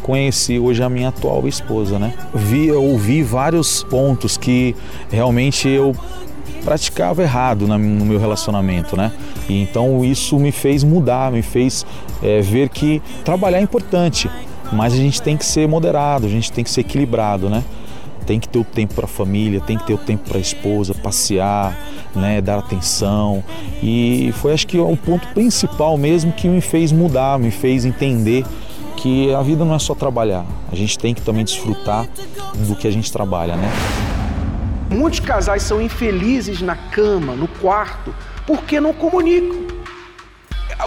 conheci 0.01 0.58
hoje 0.58 0.82
a 0.82 0.90
minha 0.90 1.10
atual 1.10 1.48
esposa, 1.48 2.00
né? 2.00 2.13
Vi, 2.34 2.72
ouvi 2.72 3.22
vários 3.22 3.84
pontos 3.84 4.36
que 4.36 4.75
realmente 5.12 5.68
eu 5.70 5.96
praticava 6.63 7.22
errado 7.22 7.68
no 7.68 8.06
meu 8.06 8.20
relacionamento, 8.20 8.98
né? 8.98 9.12
E 9.50 9.62
então 9.62 10.04
isso 10.04 10.40
me 10.40 10.51
fez 10.51 10.84
mudar, 10.84 11.32
me 11.32 11.42
fez 11.42 11.86
é, 12.22 12.42
ver 12.42 12.70
que 12.70 13.01
trabalhar 13.24 13.60
é 13.60 13.62
importante, 13.62 14.30
mas 14.72 14.94
a 14.94 14.98
gente 14.98 15.22
tem 15.22 15.38
que 15.38 15.46
ser 15.46 15.68
moderado, 15.68 16.25
a 16.25 16.30
gente 16.30 16.51
tem 16.51 16.63
que 16.63 16.70
ser 16.70 16.82
equilibrado, 16.82 17.50
né? 17.50 17.63
Tem 18.25 18.40
que 18.40 18.48
ter 18.48 18.60
o 18.60 18.63
tempo 18.63 18.94
para 18.94 19.06
a 19.06 19.08
família, 19.08 19.60
tem 19.62 19.78
que 19.78 19.86
ter 19.86 19.94
o 19.94 19.98
tempo 19.98 20.30
para 20.30 20.38
a 20.38 20.42
esposa, 20.42 20.94
passear, 20.94 21.78
né, 22.16 22.42
dar 22.42 22.60
atenção. 22.60 23.44
E 23.82 24.34
foi 24.38 24.54
acho 24.54 24.68
que 24.68 24.78
o 24.78 24.96
ponto 24.98 25.28
principal 25.30 25.98
mesmo 25.98 26.32
que 26.32 26.48
me 26.48 26.62
fez 26.62 26.92
mudar, 26.92 27.40
me 27.40 27.51
fez 27.51 27.86
entender 27.86 28.46
que 28.98 29.34
a 29.34 29.42
vida 29.42 29.66
não 29.66 29.74
é 29.74 29.80
só 29.80 29.96
trabalhar. 29.96 30.46
A 30.72 30.75
gente 30.75 30.98
tem 30.98 31.13
que 31.13 31.22
também 31.22 31.44
desfrutar 31.44 32.08
do 32.68 32.75
que 32.75 32.88
a 32.88 32.92
gente 32.92 33.12
trabalha, 33.12 33.56
né? 33.56 33.72
Muitos 34.90 35.20
casais 35.20 35.63
são 35.63 35.82
infelizes 35.82 36.62
na 36.62 36.75
cama, 36.75 37.34
no 37.34 37.48
quarto, 37.48 38.13
porque 38.46 38.80
não 38.80 38.94
comunicam. 38.94 39.68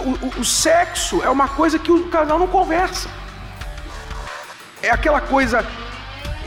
O, 0.03 0.25
o, 0.25 0.41
o 0.41 0.45
sexo 0.45 1.21
é 1.23 1.29
uma 1.29 1.47
coisa 1.47 1.79
que 1.79 1.91
o 1.91 2.07
casal 2.07 2.37
não 2.37 2.47
conversa. 2.47 3.09
É 4.81 4.91
aquela 4.91 5.19
coisa 5.19 5.65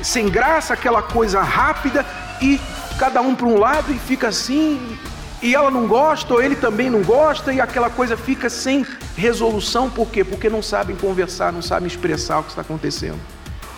sem 0.02 0.28
graça, 0.28 0.74
aquela 0.74 1.02
coisa 1.02 1.42
rápida 1.42 2.04
e 2.40 2.60
cada 2.98 3.20
um 3.20 3.34
para 3.34 3.46
um 3.46 3.58
lado 3.58 3.92
e 3.92 3.98
fica 3.98 4.28
assim, 4.28 4.98
e 5.40 5.54
ela 5.54 5.70
não 5.70 5.86
gosta, 5.86 6.34
ou 6.34 6.42
ele 6.42 6.56
também 6.56 6.90
não 6.90 7.02
gosta, 7.02 7.52
e 7.52 7.60
aquela 7.60 7.88
coisa 7.88 8.16
fica 8.16 8.50
sem 8.50 8.84
resolução, 9.16 9.88
por 9.88 10.08
quê? 10.08 10.24
Porque 10.24 10.50
não 10.50 10.62
sabem 10.62 10.96
conversar, 10.96 11.52
não 11.52 11.62
sabem 11.62 11.86
expressar 11.86 12.40
o 12.40 12.42
que 12.42 12.50
está 12.50 12.62
acontecendo. 12.62 13.20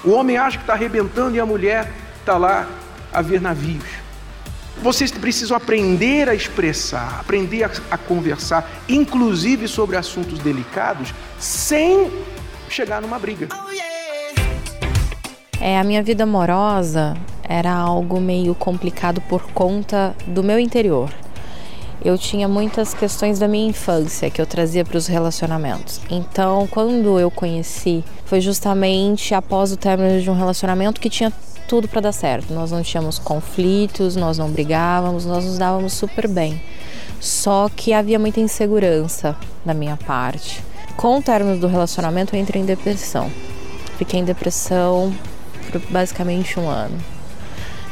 O 0.03 0.13
homem 0.13 0.39
acha 0.39 0.57
que 0.57 0.63
está 0.63 0.73
arrebentando 0.73 1.37
e 1.37 1.41
a 1.41 1.45
mulher 1.45 1.93
está 2.19 2.39
lá 2.39 2.67
a 3.13 3.21
ver 3.21 3.41
navios. 3.41 3.85
Vocês 4.83 5.11
precisam 5.11 5.55
aprender 5.55 6.27
a 6.29 6.35
expressar, 6.35 7.19
aprender 7.21 7.65
a, 7.65 7.71
a 7.91 7.99
conversar, 7.99 8.67
inclusive 8.89 9.69
sobre 9.69 9.97
assuntos 9.97 10.39
delicados, 10.39 11.13
sem 11.39 12.11
chegar 12.71 13.03
numa 13.03 13.19
briga. 13.19 13.49
É, 15.61 15.79
a 15.79 15.85
minha 15.85 16.03
vida 16.03 16.25
amorosa 16.25 17.15
era 17.47 17.71
algo 17.71 18.19
meio 18.19 18.55
complicado 18.55 19.21
por 19.21 19.43
conta 19.53 20.17
do 20.27 20.43
meu 20.43 20.59
interior. 20.59 21.13
Eu 22.03 22.17
tinha 22.17 22.49
muitas 22.49 22.95
questões 22.95 23.39
da 23.39 23.47
minha 23.47 23.69
infância 23.69 24.31
que 24.31 24.41
eu 24.41 24.47
trazia 24.47 24.87
para 24.87 24.97
os 24.97 25.07
relacionamentos. 25.07 26.01
Então, 26.11 26.67
quando 26.71 27.21
eu 27.21 27.31
conheci, 27.31 28.03
foi 28.25 28.41
justamente 28.41 29.35
após 29.35 29.71
o 29.71 29.77
término 29.77 30.19
de 30.19 30.31
um 30.31 30.35
relacionamento 30.35 30.99
que 30.99 31.11
tinha 31.11 31.31
tudo 31.69 31.87
para 31.87 32.01
dar 32.01 32.13
certo. 32.13 32.55
Nós 32.55 32.71
não 32.71 32.83
tínhamos 32.83 33.19
conflitos, 33.19 34.17
nós 34.17 34.39
não 34.39 34.49
brigávamos, 34.49 35.27
nós 35.27 35.45
nos 35.45 35.59
dávamos 35.59 35.93
super 35.93 36.27
bem. 36.27 36.59
Só 37.21 37.69
que 37.69 37.93
havia 37.93 38.19
muita 38.19 38.41
insegurança 38.41 39.37
da 39.63 39.75
minha 39.75 39.99
parte. 39.99 40.65
Com 40.97 41.19
o 41.19 41.23
término 41.23 41.59
do 41.59 41.67
relacionamento, 41.67 42.35
eu 42.35 42.41
entrei 42.41 42.63
em 42.63 42.67
depressão. 42.67 43.31
Fiquei 43.99 44.21
em 44.21 44.25
depressão 44.25 45.13
por 45.71 45.81
basicamente 45.91 46.59
um 46.59 46.69
ano. 46.69 46.99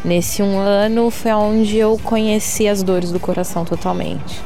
Nesse 0.05 0.43
um 0.43 0.59
ano 0.59 1.11
foi 1.11 1.33
onde 1.33 1.77
eu 1.77 1.99
conheci 2.03 2.69
as 2.69 2.83
dores 2.83 3.11
do 3.11 3.19
coração 3.19 3.65
totalmente. 3.65 4.41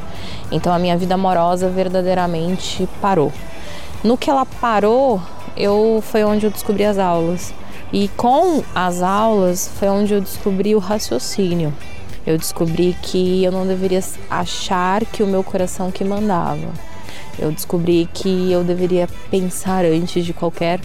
Então 0.51 0.73
a 0.73 0.79
minha 0.79 0.97
vida 0.97 1.15
amorosa 1.15 1.69
verdadeiramente 1.69 2.89
parou. 3.01 3.33
No 4.03 4.17
que 4.17 4.31
ela 4.31 4.45
parou, 4.45 5.21
eu 5.57 6.03
foi 6.03 6.25
onde 6.25 6.47
eu 6.47 6.51
descobri 6.51 6.85
as 6.85 6.99
aulas. 6.99 7.53
E 7.93 8.09
com 8.17 8.65
as 8.75 9.03
aulas 9.03 9.71
foi 9.79 9.89
onde 9.89 10.15
eu 10.15 10.21
descobri 10.21 10.75
o 10.75 10.79
raciocínio. 10.79 11.73
Eu 12.27 12.39
descobri 12.39 12.97
que 13.03 13.45
eu 13.45 13.53
não 13.53 13.67
deveria 13.67 14.03
achar 14.31 15.05
que 15.05 15.23
o 15.23 15.27
meu 15.27 15.43
coração 15.45 15.91
que 15.91 16.05
mandava. 16.05 16.69
Eu 17.39 17.51
descobri 17.51 18.09
que 18.13 18.51
eu 18.51 18.63
deveria 18.63 19.09
pensar 19.31 19.85
antes 19.85 20.25
de 20.25 20.33
qualquer 20.33 20.81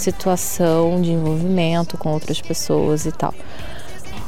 situação 0.00 1.00
de 1.00 1.12
envolvimento 1.12 1.96
com 1.96 2.12
outras 2.12 2.40
pessoas 2.40 3.06
e 3.06 3.12
tal. 3.12 3.32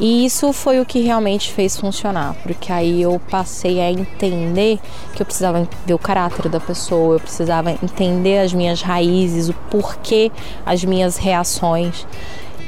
E 0.01 0.25
isso 0.25 0.53
foi 0.53 0.81
o 0.81 0.87
que 0.87 1.01
realmente 1.01 1.53
fez 1.53 1.77
funcionar, 1.77 2.35
porque 2.43 2.73
aí 2.73 3.03
eu 3.03 3.21
passei 3.31 3.81
a 3.81 3.91
entender 3.91 4.81
que 5.15 5.23
eu 5.23 5.27
precisava 5.27 5.69
ver 5.87 5.95
o 5.95 5.99
caráter 5.99 6.49
da 6.49 6.59
pessoa, 6.59 7.17
eu 7.17 7.21
precisava 7.21 7.71
entender 7.71 8.39
as 8.39 8.53
minhas 8.53 8.83
raízes, 8.83 9.49
o 9.49 9.55
porquê 9.71 10.33
as 10.65 10.85
minhas 10.85 11.17
reações. 11.17 12.07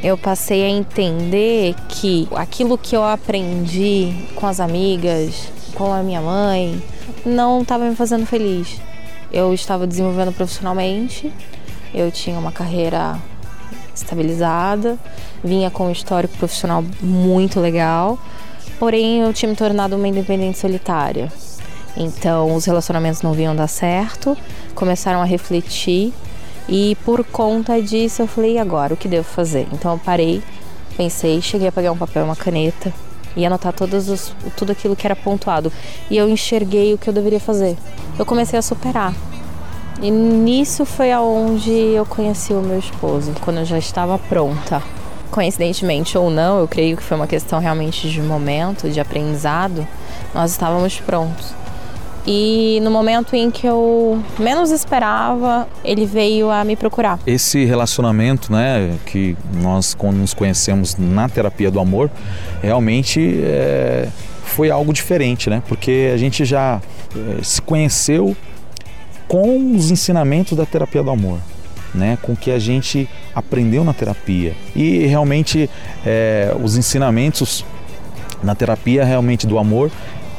Eu 0.03 0.19
passei 0.19 0.65
a 0.65 0.69
entender 0.69 1.75
que 1.89 2.29
aquilo 2.37 2.77
que 2.77 2.95
eu 2.95 3.03
aprendi 3.03 4.15
com 4.37 4.47
as 4.47 4.61
amigas, 4.61 5.49
com 5.75 5.93
a 5.93 6.03
minha 6.03 6.21
mãe, 6.21 6.81
não 7.25 7.63
estava 7.63 7.85
me 7.85 7.97
fazendo 7.97 8.27
feliz. 8.27 8.81
Eu 9.33 9.53
estava 9.53 9.87
desenvolvendo 9.87 10.33
profissionalmente, 10.33 11.33
eu 11.95 12.11
tinha 12.11 12.39
uma 12.39 12.53
carreira 12.53 13.19
estabilizada, 13.95 14.99
vinha 15.43 15.71
com 15.71 15.87
um 15.87 15.93
histórico 15.93 16.37
profissional 16.37 16.85
muito 17.01 17.61
legal, 17.61 18.19
porém 18.79 19.21
eu 19.21 19.33
tinha 19.33 19.49
me 19.49 19.57
tornado 19.57 19.95
uma 19.95 20.09
independente 20.09 20.59
solitária. 20.59 21.33
Então 21.97 22.55
os 22.55 22.65
relacionamentos 22.65 23.23
não 23.23 23.33
vinham 23.33 23.55
dar 23.55 23.69
certo, 23.69 24.37
começaram 24.75 25.23
a 25.23 25.25
refletir 25.25 26.13
e 26.69 26.97
por 27.05 27.25
conta 27.25 27.81
disso 27.81 28.23
eu 28.23 28.27
falei, 28.27 28.55
e 28.55 28.59
agora, 28.59 28.95
o 28.95 28.97
que 28.97 29.07
devo 29.07 29.25
fazer? 29.25 29.69
Então 29.73 29.93
eu 29.93 29.99
parei, 29.99 30.43
pensei, 30.97 31.41
cheguei 31.41 31.69
a 31.69 31.73
pegar 31.73 31.93
um 31.93 31.97
papel 31.97 32.23
e 32.23 32.25
uma 32.25 32.37
caneta 32.37 32.93
e 33.37 33.45
anotar 33.45 33.73
todos 33.73 34.09
os, 34.09 34.35
tudo 34.57 34.73
aquilo 34.73 34.97
que 34.97 35.07
era 35.07 35.15
pontuado. 35.15 35.73
E 36.11 36.17
eu 36.17 36.29
enxerguei 36.29 36.95
o 36.95 36.99
que 36.99 37.09
eu 37.09 37.13
deveria 37.13 37.41
fazer. 37.41 37.77
Eu 38.19 38.25
comecei 38.25 38.59
a 38.59 38.63
superar. 38.63 39.15
E 40.03 40.11
nisso 40.11 40.85
foi 40.85 41.13
aonde 41.13 41.71
eu 41.71 42.05
conheci 42.05 42.53
o 42.53 42.61
meu 42.61 42.79
esposo, 42.79 43.33
quando 43.41 43.59
eu 43.59 43.65
já 43.65 43.79
estava 43.79 44.19
pronta. 44.19 44.83
Coincidentemente 45.31 46.17
ou 46.17 46.31
não, 46.31 46.61
eu 46.61 46.69
creio 46.69 46.97
que 46.97 47.03
foi 47.03 47.17
uma 47.17 47.27
questão 47.27 47.59
realmente 47.59 48.09
de 48.09 48.21
momento, 48.21 48.89
de 48.89 49.01
aprendizado, 49.01 49.87
nós 50.35 50.51
estávamos 50.51 51.01
prontos. 51.01 51.55
E 52.27 52.81
no 52.83 52.91
momento 52.91 53.37
em 53.37 53.51
que 53.51 53.67
eu 53.67 54.23
menos 54.39 54.71
esperava, 54.71 55.69
ele 55.85 56.07
veio 56.07 56.51
a 56.51 56.65
me 56.65 56.75
procurar. 56.75 57.19
Esse 57.27 57.65
relacionamento, 57.65 58.51
né, 58.51 58.97
que 59.05 59.37
nós 59.53 59.95
nos 60.15 60.33
conhecemos 60.33 60.97
na 60.97 61.29
terapia 61.29 61.71
do 61.71 61.79
amor, 61.79 62.11
realmente 62.63 63.41
é, 63.43 64.09
foi 64.43 64.71
algo 64.71 64.93
diferente, 64.93 65.51
né? 65.51 65.63
Porque 65.69 66.11
a 66.15 66.17
gente 66.17 66.47
já 66.47 66.81
é, 67.15 67.43
se 67.43 67.61
conheceu 67.61 68.35
com 69.35 69.75
os 69.75 69.91
ensinamentos 69.91 70.57
da 70.57 70.65
terapia 70.65 71.03
do 71.03 71.11
amor, 71.11 71.41
né? 71.93 72.17
com 72.23 72.35
o 72.35 72.37
que 72.37 72.53
a 72.53 72.59
gente 72.61 73.09
aprendeu 73.35 73.83
na 73.83 73.93
terapia. 73.93 74.55
E 74.77 75.07
realmente 75.07 75.69
é, 76.07 76.55
os 76.63 76.77
ensinamentos 76.77 77.65
na 78.45 78.55
terapia 78.55 79.05
realmente 79.05 79.45
do 79.45 79.59
amor 79.59 79.91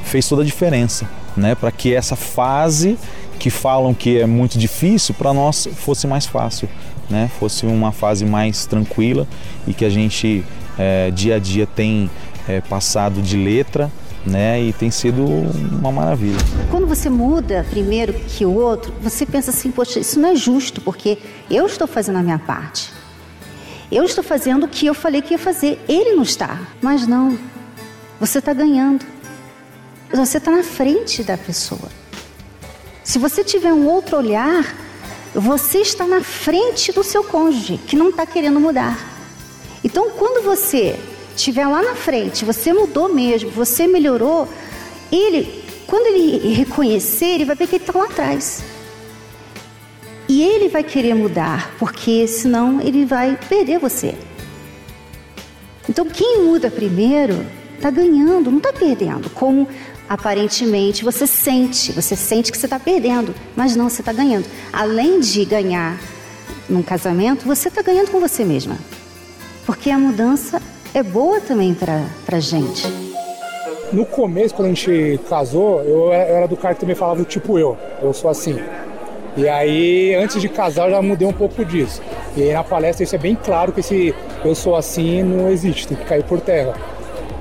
fez 0.01 0.29
toda 0.29 0.43
a 0.43 0.45
diferença, 0.45 1.09
né? 1.35 1.55
para 1.55 1.73
que 1.73 1.93
essa 1.93 2.15
fase 2.15 2.97
que 3.37 3.49
falam 3.49 3.93
que 3.93 4.17
é 4.17 4.25
muito 4.25 4.57
difícil, 4.57 5.13
para 5.13 5.33
nós 5.33 5.67
fosse 5.75 6.07
mais 6.07 6.25
fácil, 6.25 6.69
né? 7.09 7.29
fosse 7.37 7.65
uma 7.65 7.91
fase 7.91 8.23
mais 8.23 8.65
tranquila 8.65 9.27
e 9.67 9.73
que 9.73 9.83
a 9.83 9.89
gente 9.89 10.41
é, 10.79 11.11
dia 11.11 11.35
a 11.35 11.39
dia 11.39 11.67
tem 11.67 12.09
é, 12.47 12.61
passado 12.61 13.21
de 13.21 13.35
letra 13.35 13.91
né? 14.25 14.62
E 14.62 14.74
tem 14.74 14.89
sido 14.89 15.24
uma 15.24 15.91
maravilha. 15.91 16.38
Quando 16.72 16.88
você 16.88 17.10
muda 17.10 17.65
primeiro 17.70 18.13
que 18.13 18.46
o 18.46 18.53
outro, 18.53 18.94
você 19.01 19.25
pensa 19.25 19.51
assim, 19.51 19.72
poxa, 19.72 20.00
isso 20.00 20.20
não 20.20 20.29
é 20.29 20.36
justo, 20.36 20.82
porque 20.82 21.17
eu 21.50 21.65
estou 21.65 21.88
fazendo 21.88 22.17
a 22.17 22.24
minha 22.24 22.39
parte. 22.39 22.91
Eu 23.91 24.03
estou 24.03 24.24
fazendo 24.24 24.65
o 24.65 24.67
que 24.67 24.88
eu 24.88 24.94
falei 24.94 25.22
que 25.22 25.34
ia 25.34 25.39
fazer. 25.39 25.79
Ele 25.88 26.15
não 26.15 26.24
está. 26.24 26.60
Mas 26.82 27.05
não. 27.05 27.38
Você 28.20 28.39
está 28.39 28.51
ganhando. 28.51 29.05
Você 30.12 30.38
está 30.38 30.51
na 30.51 30.63
frente 30.63 31.24
da 31.24 31.38
pessoa. 31.38 31.89
Se 33.03 33.20
você 33.20 33.44
tiver 33.44 33.72
um 33.72 33.88
outro 33.88 34.17
olhar, 34.17 34.75
você 35.34 35.79
está 35.79 36.08
na 36.08 36.22
frente 36.22 36.91
do 36.91 37.03
seu 37.03 37.24
cônjuge, 37.24 37.77
que 37.86 37.96
não 37.96 38.10
está 38.10 38.25
querendo 38.25 38.60
mudar. 38.60 38.98
Então, 39.84 40.10
quando 40.10 40.44
você 40.44 41.00
estiver 41.35 41.67
lá 41.67 41.81
na 41.81 41.95
frente, 41.95 42.45
você 42.45 42.73
mudou 42.73 43.13
mesmo, 43.13 43.49
você 43.49 43.87
melhorou, 43.87 44.47
ele, 45.11 45.63
quando 45.85 46.07
ele 46.07 46.53
reconhecer, 46.53 47.25
ele 47.25 47.45
vai 47.45 47.55
ver 47.55 47.67
que 47.67 47.75
ele 47.75 47.83
está 47.83 47.97
lá 47.97 48.05
atrás. 48.05 48.63
E 50.27 50.41
ele 50.41 50.69
vai 50.69 50.83
querer 50.83 51.13
mudar, 51.13 51.75
porque 51.77 52.27
senão 52.27 52.81
ele 52.81 53.05
vai 53.05 53.37
perder 53.47 53.79
você. 53.79 54.15
Então, 55.87 56.05
quem 56.05 56.43
muda 56.43 56.71
primeiro 56.71 57.45
está 57.75 57.91
ganhando, 57.91 58.49
não 58.49 58.57
está 58.57 58.73
perdendo. 58.73 59.29
Como 59.29 59.67
aparentemente 60.09 61.03
você 61.03 61.27
sente, 61.27 61.91
você 61.91 62.15
sente 62.15 62.51
que 62.51 62.57
você 62.57 62.65
está 62.65 62.79
perdendo, 62.79 63.35
mas 63.55 63.75
não, 63.75 63.87
você 63.87 64.01
está 64.01 64.11
ganhando. 64.11 64.45
Além 64.73 65.19
de 65.19 65.45
ganhar 65.45 65.99
num 66.67 66.81
casamento, 66.81 67.45
você 67.45 67.67
está 67.67 67.83
ganhando 67.83 68.09
com 68.09 68.19
você 68.19 68.43
mesma. 68.43 68.79
Porque 69.65 69.91
a 69.91 69.99
mudança 69.99 70.59
é 70.95 71.03
boa 71.03 71.41
também 71.41 71.73
para 71.73 72.05
a 72.31 72.39
gente. 72.39 72.87
No 73.91 74.05
começo, 74.05 74.55
quando 74.55 74.67
a 74.67 74.73
gente 74.73 75.19
casou, 75.29 75.81
eu 75.81 76.13
era 76.13 76.47
do 76.47 76.55
cara 76.55 76.73
que 76.73 76.79
também 76.79 76.95
falava 76.95 77.21
tipo 77.25 77.59
eu, 77.59 77.77
eu 78.01 78.13
sou 78.13 78.29
assim. 78.29 78.57
E 79.35 79.49
aí, 79.49 80.15
antes 80.15 80.39
de 80.39 80.47
casar, 80.47 80.87
eu 80.87 80.91
já 80.91 81.01
mudei 81.01 81.27
um 81.27 81.33
pouco 81.33 81.65
disso. 81.65 82.01
E 82.37 82.43
aí 82.43 82.53
na 82.53 82.63
palestra 82.63 83.03
isso 83.03 83.13
é 83.13 83.17
bem 83.17 83.35
claro 83.35 83.73
que 83.73 83.81
esse 83.81 84.15
eu 84.43 84.55
sou 84.55 84.73
assim 84.73 85.21
não 85.21 85.49
existe, 85.49 85.85
tem 85.85 85.97
que 85.97 86.05
cair 86.05 86.23
por 86.23 86.39
terra. 86.39 86.73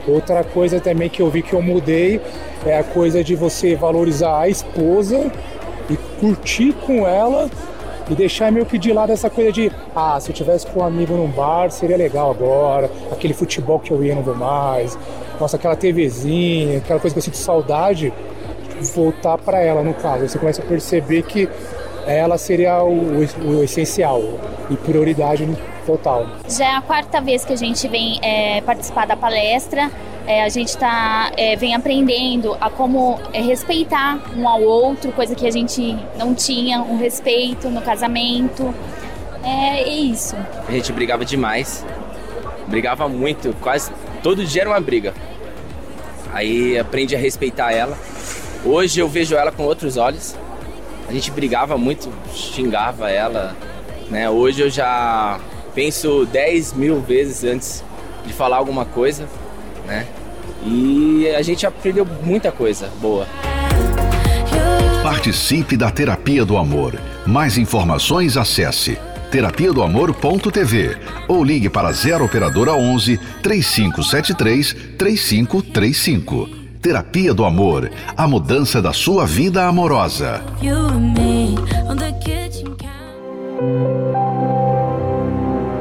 Outra 0.08 0.42
coisa 0.42 0.80
também 0.80 1.08
que 1.08 1.22
eu 1.22 1.30
vi 1.30 1.40
que 1.40 1.52
eu 1.52 1.62
mudei 1.62 2.20
é 2.66 2.76
a 2.76 2.82
coisa 2.82 3.22
de 3.22 3.36
você 3.36 3.76
valorizar 3.76 4.40
a 4.40 4.48
esposa 4.48 5.30
e 5.88 5.96
curtir 6.18 6.72
com 6.72 7.06
ela 7.06 7.48
e 8.10 8.14
deixar 8.14 8.52
meio 8.52 8.66
que 8.66 8.78
de 8.78 8.92
lado 8.92 9.12
essa 9.12 9.30
coisa 9.30 9.52
de 9.52 9.70
ah, 9.94 10.18
se 10.20 10.30
eu 10.30 10.34
tivesse 10.34 10.66
com 10.66 10.80
um 10.80 10.84
amigo 10.84 11.14
num 11.14 11.28
bar 11.28 11.70
seria 11.70 11.96
legal 11.96 12.30
agora, 12.30 12.90
aquele 13.10 13.34
futebol 13.34 13.78
que 13.78 13.90
eu 13.90 14.04
ia 14.04 14.14
não 14.14 14.22
vou 14.22 14.34
mais, 14.34 14.98
nossa, 15.40 15.56
aquela 15.56 15.76
TVzinha, 15.76 16.78
aquela 16.78 17.00
coisa 17.00 17.14
que 17.14 17.18
eu 17.18 17.22
sinto 17.22 17.36
saudade, 17.36 18.12
voltar 18.94 19.38
para 19.38 19.60
ela 19.60 19.82
no 19.82 19.94
caso. 19.94 20.28
Você 20.28 20.38
começa 20.38 20.62
a 20.62 20.64
perceber 20.64 21.22
que 21.22 21.48
ela 22.06 22.36
seria 22.36 22.82
o, 22.82 23.20
o, 23.20 23.48
o 23.48 23.64
essencial 23.64 24.20
e 24.70 24.76
prioridade 24.76 25.48
total. 25.86 26.26
Já 26.48 26.64
é 26.66 26.76
a 26.76 26.82
quarta 26.82 27.20
vez 27.20 27.44
que 27.44 27.52
a 27.52 27.56
gente 27.56 27.86
vem 27.88 28.18
é, 28.22 28.60
participar 28.62 29.06
da 29.06 29.16
palestra. 29.16 29.90
É, 30.26 30.42
a 30.42 30.48
gente 30.48 30.76
tá, 30.76 31.30
é, 31.36 31.54
vem 31.54 31.74
aprendendo 31.74 32.56
a 32.58 32.70
como 32.70 33.20
é, 33.32 33.42
respeitar 33.42 34.18
um 34.34 34.48
ao 34.48 34.62
outro, 34.62 35.12
coisa 35.12 35.34
que 35.34 35.46
a 35.46 35.50
gente 35.50 35.96
não 36.16 36.34
tinha, 36.34 36.80
um 36.80 36.96
respeito 36.96 37.68
no 37.68 37.82
casamento. 37.82 38.74
É, 39.42 39.82
é 39.82 39.88
isso. 39.88 40.34
A 40.66 40.72
gente 40.72 40.90
brigava 40.92 41.24
demais, 41.24 41.84
brigava 42.66 43.06
muito, 43.06 43.54
quase 43.60 43.92
todo 44.22 44.44
dia 44.44 44.62
era 44.62 44.70
uma 44.70 44.80
briga. 44.80 45.12
Aí 46.32 46.78
aprendi 46.78 47.14
a 47.14 47.18
respeitar 47.18 47.72
ela. 47.72 47.96
Hoje 48.64 49.00
eu 49.00 49.08
vejo 49.08 49.36
ela 49.36 49.52
com 49.52 49.64
outros 49.64 49.98
olhos. 49.98 50.34
A 51.06 51.12
gente 51.12 51.30
brigava 51.30 51.76
muito, 51.76 52.10
xingava 52.32 53.10
ela. 53.10 53.54
Né? 54.10 54.28
Hoje 54.30 54.62
eu 54.62 54.70
já 54.70 55.38
penso 55.74 56.24
10 56.24 56.72
mil 56.72 57.00
vezes 57.00 57.44
antes 57.44 57.84
de 58.24 58.32
falar 58.32 58.56
alguma 58.56 58.86
coisa, 58.86 59.28
né? 59.86 60.06
E 60.64 61.28
a 61.36 61.42
gente 61.42 61.66
aprendeu 61.66 62.06
muita 62.22 62.50
coisa 62.50 62.88
boa. 63.00 63.26
Participe 65.02 65.76
da 65.76 65.90
Terapia 65.90 66.44
do 66.44 66.56
Amor. 66.56 66.98
Mais 67.26 67.58
informações 67.58 68.36
acesse 68.36 68.98
terapia 69.34 69.72
do 69.72 69.82
amor.tv 69.82 70.96
ou 71.26 71.42
ligue 71.42 71.68
para 71.68 71.90
0 71.90 72.24
operadora 72.24 72.72
11 72.72 73.18
3573 73.42 74.76
3535. 74.96 76.48
Terapia 76.80 77.34
do 77.34 77.44
Amor, 77.44 77.90
a 78.16 78.28
mudança 78.28 78.80
da 78.80 78.92
sua 78.92 79.26
vida 79.26 79.66
amorosa. 79.66 80.40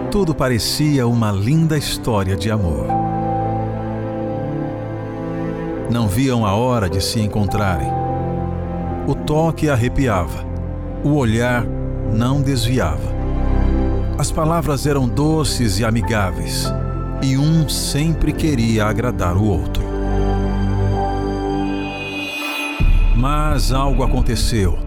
Tudo 0.09 0.33
parecia 0.33 1.05
uma 1.05 1.31
linda 1.31 1.77
história 1.77 2.35
de 2.35 2.49
amor. 2.49 3.02
Não 5.89 6.07
viam 6.07 6.45
a 6.45 6.53
hora 6.55 6.89
de 6.89 7.01
se 7.01 7.19
encontrarem. 7.19 7.91
O 9.07 9.13
toque 9.13 9.69
arrepiava, 9.69 10.45
o 11.03 11.15
olhar 11.15 11.65
não 12.13 12.41
desviava. 12.41 13.11
As 14.17 14.31
palavras 14.31 14.85
eram 14.85 15.07
doces 15.07 15.79
e 15.79 15.85
amigáveis, 15.85 16.71
e 17.21 17.37
um 17.37 17.67
sempre 17.67 18.31
queria 18.31 18.85
agradar 18.85 19.35
o 19.35 19.45
outro. 19.45 19.83
Mas 23.15 23.71
algo 23.71 24.03
aconteceu 24.03 24.77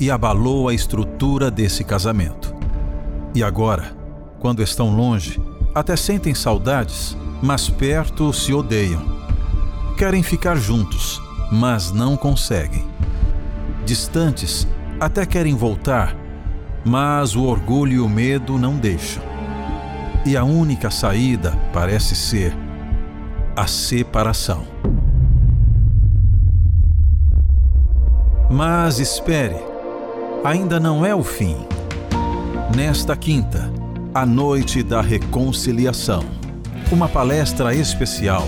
e 0.00 0.10
abalou 0.10 0.68
a 0.68 0.74
estrutura 0.74 1.50
desse 1.50 1.84
casamento. 1.84 2.54
E 3.34 3.42
agora, 3.42 3.96
quando 4.38 4.62
estão 4.62 4.94
longe, 4.94 5.40
até 5.74 5.96
sentem 5.96 6.34
saudades, 6.34 7.16
mas 7.42 7.68
perto 7.68 8.32
se 8.32 8.52
odeiam. 8.52 9.15
Querem 9.96 10.22
ficar 10.22 10.56
juntos, 10.56 11.22
mas 11.50 11.90
não 11.90 12.18
conseguem. 12.18 12.84
Distantes, 13.86 14.68
até 15.00 15.24
querem 15.24 15.54
voltar, 15.54 16.14
mas 16.84 17.34
o 17.34 17.44
orgulho 17.44 17.92
e 17.94 17.98
o 17.98 18.06
medo 18.06 18.58
não 18.58 18.76
deixam. 18.76 19.22
E 20.26 20.36
a 20.36 20.44
única 20.44 20.90
saída 20.90 21.58
parece 21.72 22.14
ser 22.14 22.54
a 23.56 23.66
separação. 23.66 24.66
Mas 28.50 28.98
espere, 28.98 29.56
ainda 30.44 30.78
não 30.78 31.06
é 31.06 31.14
o 31.14 31.22
fim. 31.22 31.56
Nesta 32.76 33.16
quinta, 33.16 33.72
a 34.12 34.26
Noite 34.26 34.82
da 34.82 35.00
Reconciliação. 35.00 36.22
Uma 36.92 37.08
palestra 37.08 37.74
especial 37.74 38.46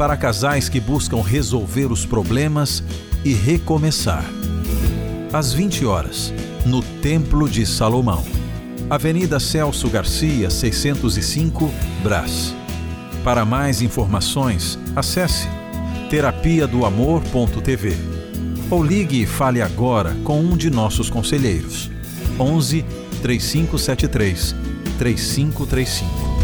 para 0.00 0.16
casais 0.16 0.66
que 0.66 0.80
buscam 0.80 1.20
resolver 1.20 1.92
os 1.92 2.06
problemas 2.06 2.82
e 3.22 3.34
recomeçar. 3.34 4.24
Às 5.30 5.52
20 5.52 5.84
horas, 5.84 6.32
no 6.64 6.82
Templo 6.82 7.46
de 7.46 7.66
Salomão. 7.66 8.24
Avenida 8.88 9.38
Celso 9.38 9.90
Garcia, 9.90 10.48
605, 10.48 11.70
Brás. 12.02 12.54
Para 13.22 13.44
mais 13.44 13.82
informações, 13.82 14.78
acesse 14.96 15.46
terapia 16.08 16.66
do 16.66 16.86
amor.tv 16.86 17.94
ou 18.70 18.82
ligue 18.82 19.24
e 19.24 19.26
fale 19.26 19.60
agora 19.60 20.16
com 20.24 20.40
um 20.40 20.56
de 20.56 20.70
nossos 20.70 21.10
conselheiros. 21.10 21.90
11 22.38 22.86
3573 23.20 24.56
3535. 24.98 26.39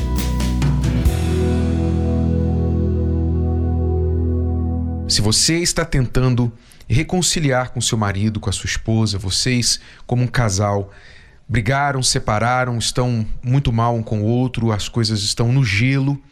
Se 5.16 5.22
você 5.22 5.60
está 5.60 5.82
tentando 5.82 6.52
reconciliar 6.86 7.70
com 7.70 7.80
seu 7.80 7.96
marido, 7.96 8.38
com 8.38 8.50
a 8.50 8.52
sua 8.52 8.66
esposa, 8.66 9.16
vocês, 9.16 9.80
como 10.06 10.22
um 10.22 10.26
casal, 10.26 10.92
brigaram, 11.48 12.02
separaram, 12.02 12.76
estão 12.76 13.26
muito 13.42 13.72
mal 13.72 13.96
um 13.96 14.02
com 14.02 14.20
o 14.20 14.26
outro, 14.26 14.72
as 14.72 14.90
coisas 14.90 15.22
estão 15.22 15.50
no 15.50 15.64
gelo 15.64 16.22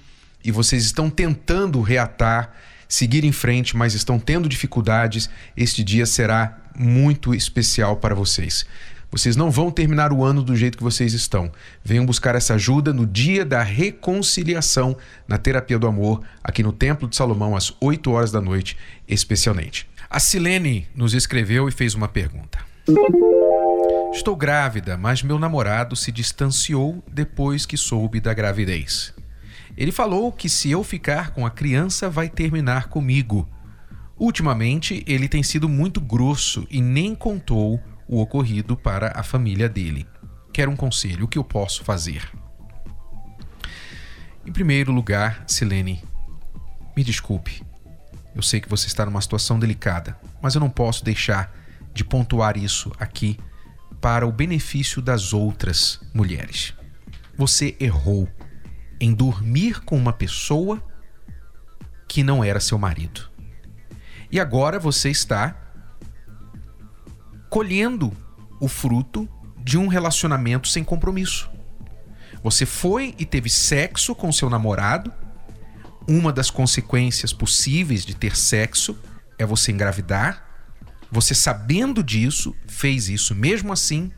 e 0.45 0.51
vocês 0.51 0.85
estão 0.85 1.09
tentando 1.09 1.81
reatar, 1.81 2.53
seguir 2.87 3.25
em 3.25 3.33
frente, 3.33 3.75
mas 3.75 3.95
estão 3.95 4.19
tendo 4.19 4.51
dificuldades, 4.51 5.31
este 5.57 5.83
dia 5.83 6.05
será 6.05 6.59
muito 6.77 7.35
especial 7.35 7.97
para 7.97 8.15
vocês. 8.15 8.67
Vocês 9.17 9.37
não 9.37 9.49
vão 9.49 9.71
terminar 9.71 10.13
o 10.13 10.25
ano 10.25 10.43
do 10.43 10.57
jeito 10.57 10.77
que 10.77 10.83
vocês 10.83 11.15
estão. 11.15 11.53
Venham 11.85 12.05
buscar 12.05 12.35
essa 12.35 12.55
ajuda 12.55 12.93
no 12.93 13.07
dia 13.07 13.45
da 13.45 13.63
reconciliação 13.63 14.97
na 15.29 15.39
Terapia 15.39 15.79
do 15.79 15.87
Amor, 15.87 16.21
aqui 16.43 16.65
no 16.65 16.73
Templo 16.73 17.09
de 17.09 17.15
Salomão, 17.15 17.55
às 17.55 17.73
8 17.81 18.11
horas 18.11 18.33
da 18.33 18.41
noite, 18.41 18.77
especialmente. 19.07 19.89
A 20.11 20.19
Silene 20.19 20.89
nos 20.97 21.15
escreveu 21.15 21.69
e 21.69 21.71
fez 21.71 21.95
uma 21.95 22.09
pergunta. 22.09 22.59
Estou 24.13 24.35
grávida, 24.35 24.97
mas 24.97 25.23
meu 25.23 25.39
namorado 25.39 25.95
se 25.95 26.11
distanciou 26.11 27.01
depois 27.09 27.65
que 27.65 27.77
soube 27.77 28.19
da 28.19 28.35
gravidez. 28.35 29.15
Ele 29.77 29.93
falou 29.93 30.33
que 30.33 30.49
se 30.49 30.73
eu 30.73 30.83
ficar 30.83 31.31
com 31.31 31.47
a 31.47 31.53
criança 31.53 32.11
vai 32.11 32.29
terminar 32.29 32.89
comigo. 32.89 33.49
Ultimamente, 34.19 35.05
ele 35.07 35.29
tem 35.29 35.45
sido 35.45 35.69
muito 35.69 36.01
grosso 36.01 36.67
e 36.69 36.83
nem 36.83 37.15
contou 37.15 37.81
o 38.09 38.21
ocorrido 38.21 38.77
para 38.77 39.13
a 39.19 39.23
família 39.23 39.69
dele. 39.69 40.07
Quero 40.53 40.71
um 40.71 40.77
conselho, 40.77 41.25
o 41.25 41.29
que 41.29 41.39
eu 41.39 41.45
posso 41.45 41.83
fazer? 41.83 42.31
Em 44.47 44.53
primeiro 44.53 44.93
lugar, 44.93 45.45
Silene, 45.47 46.03
me 46.97 47.03
desculpe. 47.03 47.63
Eu 48.35 48.43
sei 48.43 48.61
que 48.61 48.69
você 48.69 48.87
está 48.87 49.07
numa 49.07 49.21
situação 49.21 49.59
delicada, 49.59 50.19
mas 50.43 50.55
eu 50.55 50.61
não 50.61 50.71
posso 50.71 51.05
deixar 51.05 51.55
de 51.93 52.05
pontuar 52.05 52.57
isso 52.57 52.93
aqui 52.99 53.39
para 54.01 54.27
o 54.27 54.33
benefício 54.33 55.01
das 55.01 55.33
outras 55.33 56.01
mulheres. 56.13 56.75
Você 57.37 57.77
errou 57.81 58.29
em 59.01 59.15
dormir 59.15 59.81
com 59.83 59.97
uma 59.97 60.13
pessoa 60.13 60.83
que 62.07 62.23
não 62.23 62.45
era 62.45 62.61
seu 62.61 62.79
marido. 62.79 63.31
E 64.31 64.39
agora 64.39 64.79
você 64.79 65.11
está 65.11 65.57
colhendo 67.55 68.13
o 68.59 68.67
fruto 68.67 69.29
de 69.63 69.79
um 69.79 69.87
relacionamento 69.87 70.67
sem 70.67 70.83
compromisso. 70.83 71.49
Você 72.43 72.67
foi 72.67 73.15
e 73.17 73.25
teve 73.25 73.49
sexo 73.49 74.13
com 74.13 74.33
seu 74.33 74.51
namorado. 74.51 75.13
Uma 76.09 76.33
das 76.33 76.51
consequências 76.51 77.33
possíveis 77.33 78.05
de 78.05 78.13
ter 78.17 78.35
sexo 78.35 78.99
é 79.39 79.47
você 79.47 79.71
engravidar. 79.71 80.45
Você, 81.13 81.33
sabendo 81.33 82.03
disso, 82.03 82.53
fez 82.67 83.09
isso 83.09 83.37
mesmo 83.37 83.73
assim. 83.73 84.11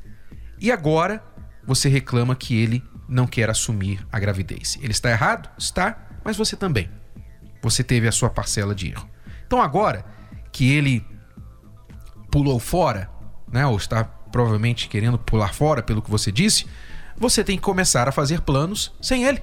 E 0.58 0.72
agora 0.72 1.22
você 1.62 1.90
reclama 1.90 2.34
que 2.34 2.56
ele 2.56 2.82
não 3.06 3.26
quer 3.26 3.50
assumir 3.50 4.02
a 4.10 4.18
gravidez. 4.18 4.78
Ele 4.80 4.92
está 4.92 5.10
errado? 5.10 5.50
Está, 5.58 6.08
mas 6.24 6.38
você 6.38 6.56
também. 6.56 6.88
Você 7.62 7.84
teve 7.84 8.08
a 8.08 8.12
sua 8.12 8.30
parcela 8.30 8.74
de 8.74 8.92
erro. 8.92 9.06
Então 9.46 9.60
agora 9.60 10.06
que 10.50 10.72
ele 10.72 11.04
pulou 12.30 12.58
fora, 12.58 13.14
né, 13.52 13.66
ou 13.66 13.76
está 13.76 14.04
provavelmente 14.04 14.88
querendo 14.88 15.18
pular 15.18 15.54
fora 15.54 15.82
pelo 15.82 16.02
que 16.02 16.10
você 16.10 16.30
disse, 16.30 16.66
você 17.16 17.42
tem 17.42 17.56
que 17.56 17.62
começar 17.62 18.08
a 18.08 18.12
fazer 18.12 18.40
planos 18.40 18.92
sem 19.00 19.24
ele. 19.24 19.42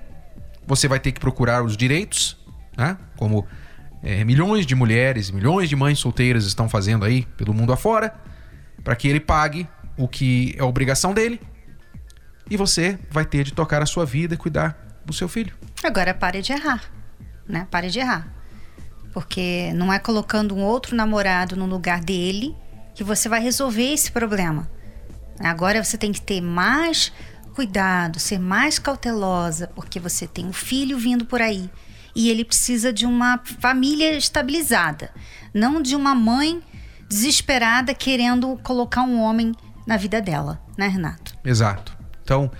Você 0.67 0.87
vai 0.87 0.99
ter 0.99 1.11
que 1.11 1.19
procurar 1.19 1.63
os 1.63 1.75
direitos, 1.75 2.37
né, 2.77 2.97
como 3.17 3.45
é, 4.01 4.23
milhões 4.23 4.65
de 4.65 4.75
mulheres, 4.75 5.31
milhões 5.31 5.69
de 5.69 5.75
mães 5.75 5.99
solteiras 5.99 6.45
estão 6.45 6.67
fazendo 6.69 7.05
aí 7.05 7.25
pelo 7.37 7.53
mundo 7.53 7.73
afora, 7.73 8.13
para 8.83 8.95
que 8.95 9.07
ele 9.07 9.19
pague 9.19 9.67
o 9.97 10.07
que 10.07 10.53
é 10.57 10.63
obrigação 10.63 11.13
dele. 11.13 11.39
E 12.49 12.57
você 12.57 12.99
vai 13.09 13.25
ter 13.25 13.43
de 13.43 13.53
tocar 13.53 13.81
a 13.81 13.85
sua 13.85 14.05
vida 14.05 14.33
e 14.33 14.37
cuidar 14.37 14.77
do 15.05 15.13
seu 15.13 15.27
filho. 15.27 15.53
Agora 15.83 16.13
pare 16.13 16.41
de 16.41 16.51
errar, 16.51 16.83
né? 17.47 17.67
Pare 17.71 17.89
de 17.89 17.99
errar. 17.99 18.27
Porque 19.13 19.71
não 19.73 19.91
é 19.93 19.99
colocando 19.99 20.55
um 20.55 20.61
outro 20.61 20.95
namorado 20.95 21.55
no 21.55 21.65
lugar 21.65 22.01
dele 22.01 22.55
que 22.93 23.03
você 23.03 23.27
vai 23.27 23.41
resolver 23.41 23.93
esse 23.93 24.11
problema. 24.11 24.69
Agora 25.39 25.83
você 25.83 25.97
tem 25.97 26.11
que 26.11 26.21
ter 26.21 26.41
mais 26.41 27.11
cuidado, 27.53 28.19
ser 28.19 28.39
mais 28.39 28.79
cautelosa, 28.79 29.67
porque 29.67 29.99
você 29.99 30.27
tem 30.27 30.45
um 30.45 30.53
filho 30.53 30.97
vindo 30.97 31.25
por 31.25 31.41
aí 31.41 31.69
e 32.15 32.29
ele 32.29 32.45
precisa 32.45 32.93
de 32.93 33.05
uma 33.05 33.39
família 33.59 34.15
estabilizada, 34.15 35.09
não 35.53 35.81
de 35.81 35.95
uma 35.95 36.13
mãe 36.13 36.61
desesperada 37.07 37.93
querendo 37.93 38.57
colocar 38.63 39.01
um 39.01 39.19
homem 39.19 39.53
na 39.85 39.97
vida 39.97 40.21
dela, 40.21 40.61
né, 40.77 40.87
Renato? 40.87 41.35
Exato. 41.43 41.95
Então, 42.23 42.51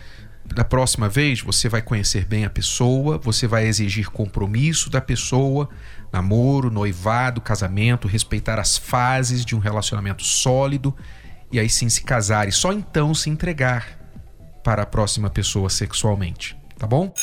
da 0.53 0.63
próxima 0.63 1.09
vez, 1.09 1.41
você 1.41 1.67
vai 1.67 1.81
conhecer 1.81 2.25
bem 2.25 2.45
a 2.45 2.49
pessoa, 2.49 3.17
você 3.17 3.47
vai 3.47 3.65
exigir 3.65 4.09
compromisso 4.09 4.89
da 4.89 5.01
pessoa, 5.01 5.69
namoro, 6.11 6.69
noivado, 6.69 7.41
casamento, 7.41 8.07
respeitar 8.07 8.59
as 8.59 8.77
fases 8.77 9.43
de 9.43 9.55
um 9.55 9.59
relacionamento 9.59 10.23
sólido 10.23 10.95
e 11.51 11.59
aí 11.59 11.69
sim 11.69 11.89
se 11.89 12.03
casar 12.03 12.47
e 12.47 12.51
só 12.51 12.71
então 12.71 13.13
se 13.13 13.29
entregar 13.29 13.99
para 14.63 14.83
a 14.83 14.85
próxima 14.85 15.29
pessoa 15.29 15.69
sexualmente, 15.69 16.57
tá 16.77 16.87
bom? 16.87 17.13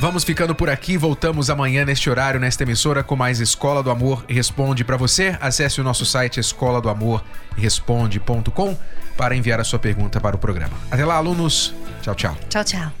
Vamos 0.00 0.24
ficando 0.24 0.54
por 0.54 0.68
aqui, 0.68 0.96
voltamos 0.96 1.50
amanhã 1.50 1.84
neste 1.84 2.10
horário, 2.10 2.40
nesta 2.40 2.62
emissora, 2.62 3.02
com 3.02 3.14
mais 3.14 3.40
Escola 3.40 3.82
do 3.82 3.90
Amor 3.90 4.24
Responde 4.28 4.84
para 4.84 4.96
você. 4.96 5.36
Acesse 5.40 5.80
o 5.80 5.84
nosso 5.84 6.04
site 6.04 6.40
escola 6.40 6.80
do 6.80 6.88
amor 6.88 7.22
responde.com 7.56 8.76
para 9.16 9.36
enviar 9.36 9.60
a 9.60 9.64
sua 9.64 9.78
pergunta 9.78 10.20
para 10.20 10.34
o 10.34 10.38
programa. 10.38 10.72
Até 10.90 11.04
lá, 11.04 11.16
alunos. 11.16 11.74
Tchau, 12.02 12.14
tchau. 12.14 12.36
Tchau, 12.48 12.64
tchau. 12.64 12.92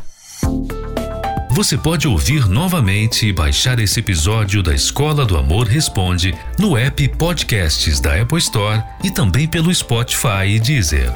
Você 1.50 1.76
pode 1.76 2.08
ouvir 2.08 2.48
novamente 2.48 3.26
e 3.26 3.32
baixar 3.32 3.78
esse 3.78 4.00
episódio 4.00 4.62
da 4.62 4.74
Escola 4.74 5.26
do 5.26 5.36
Amor 5.36 5.66
Responde 5.66 6.34
no 6.58 6.78
app 6.78 7.06
Podcasts 7.10 8.00
da 8.00 8.20
Apple 8.20 8.38
Store 8.38 8.82
e 9.04 9.10
também 9.10 9.46
pelo 9.46 9.74
Spotify 9.74 10.46
e 10.46 10.60
Deezer. 10.60 11.12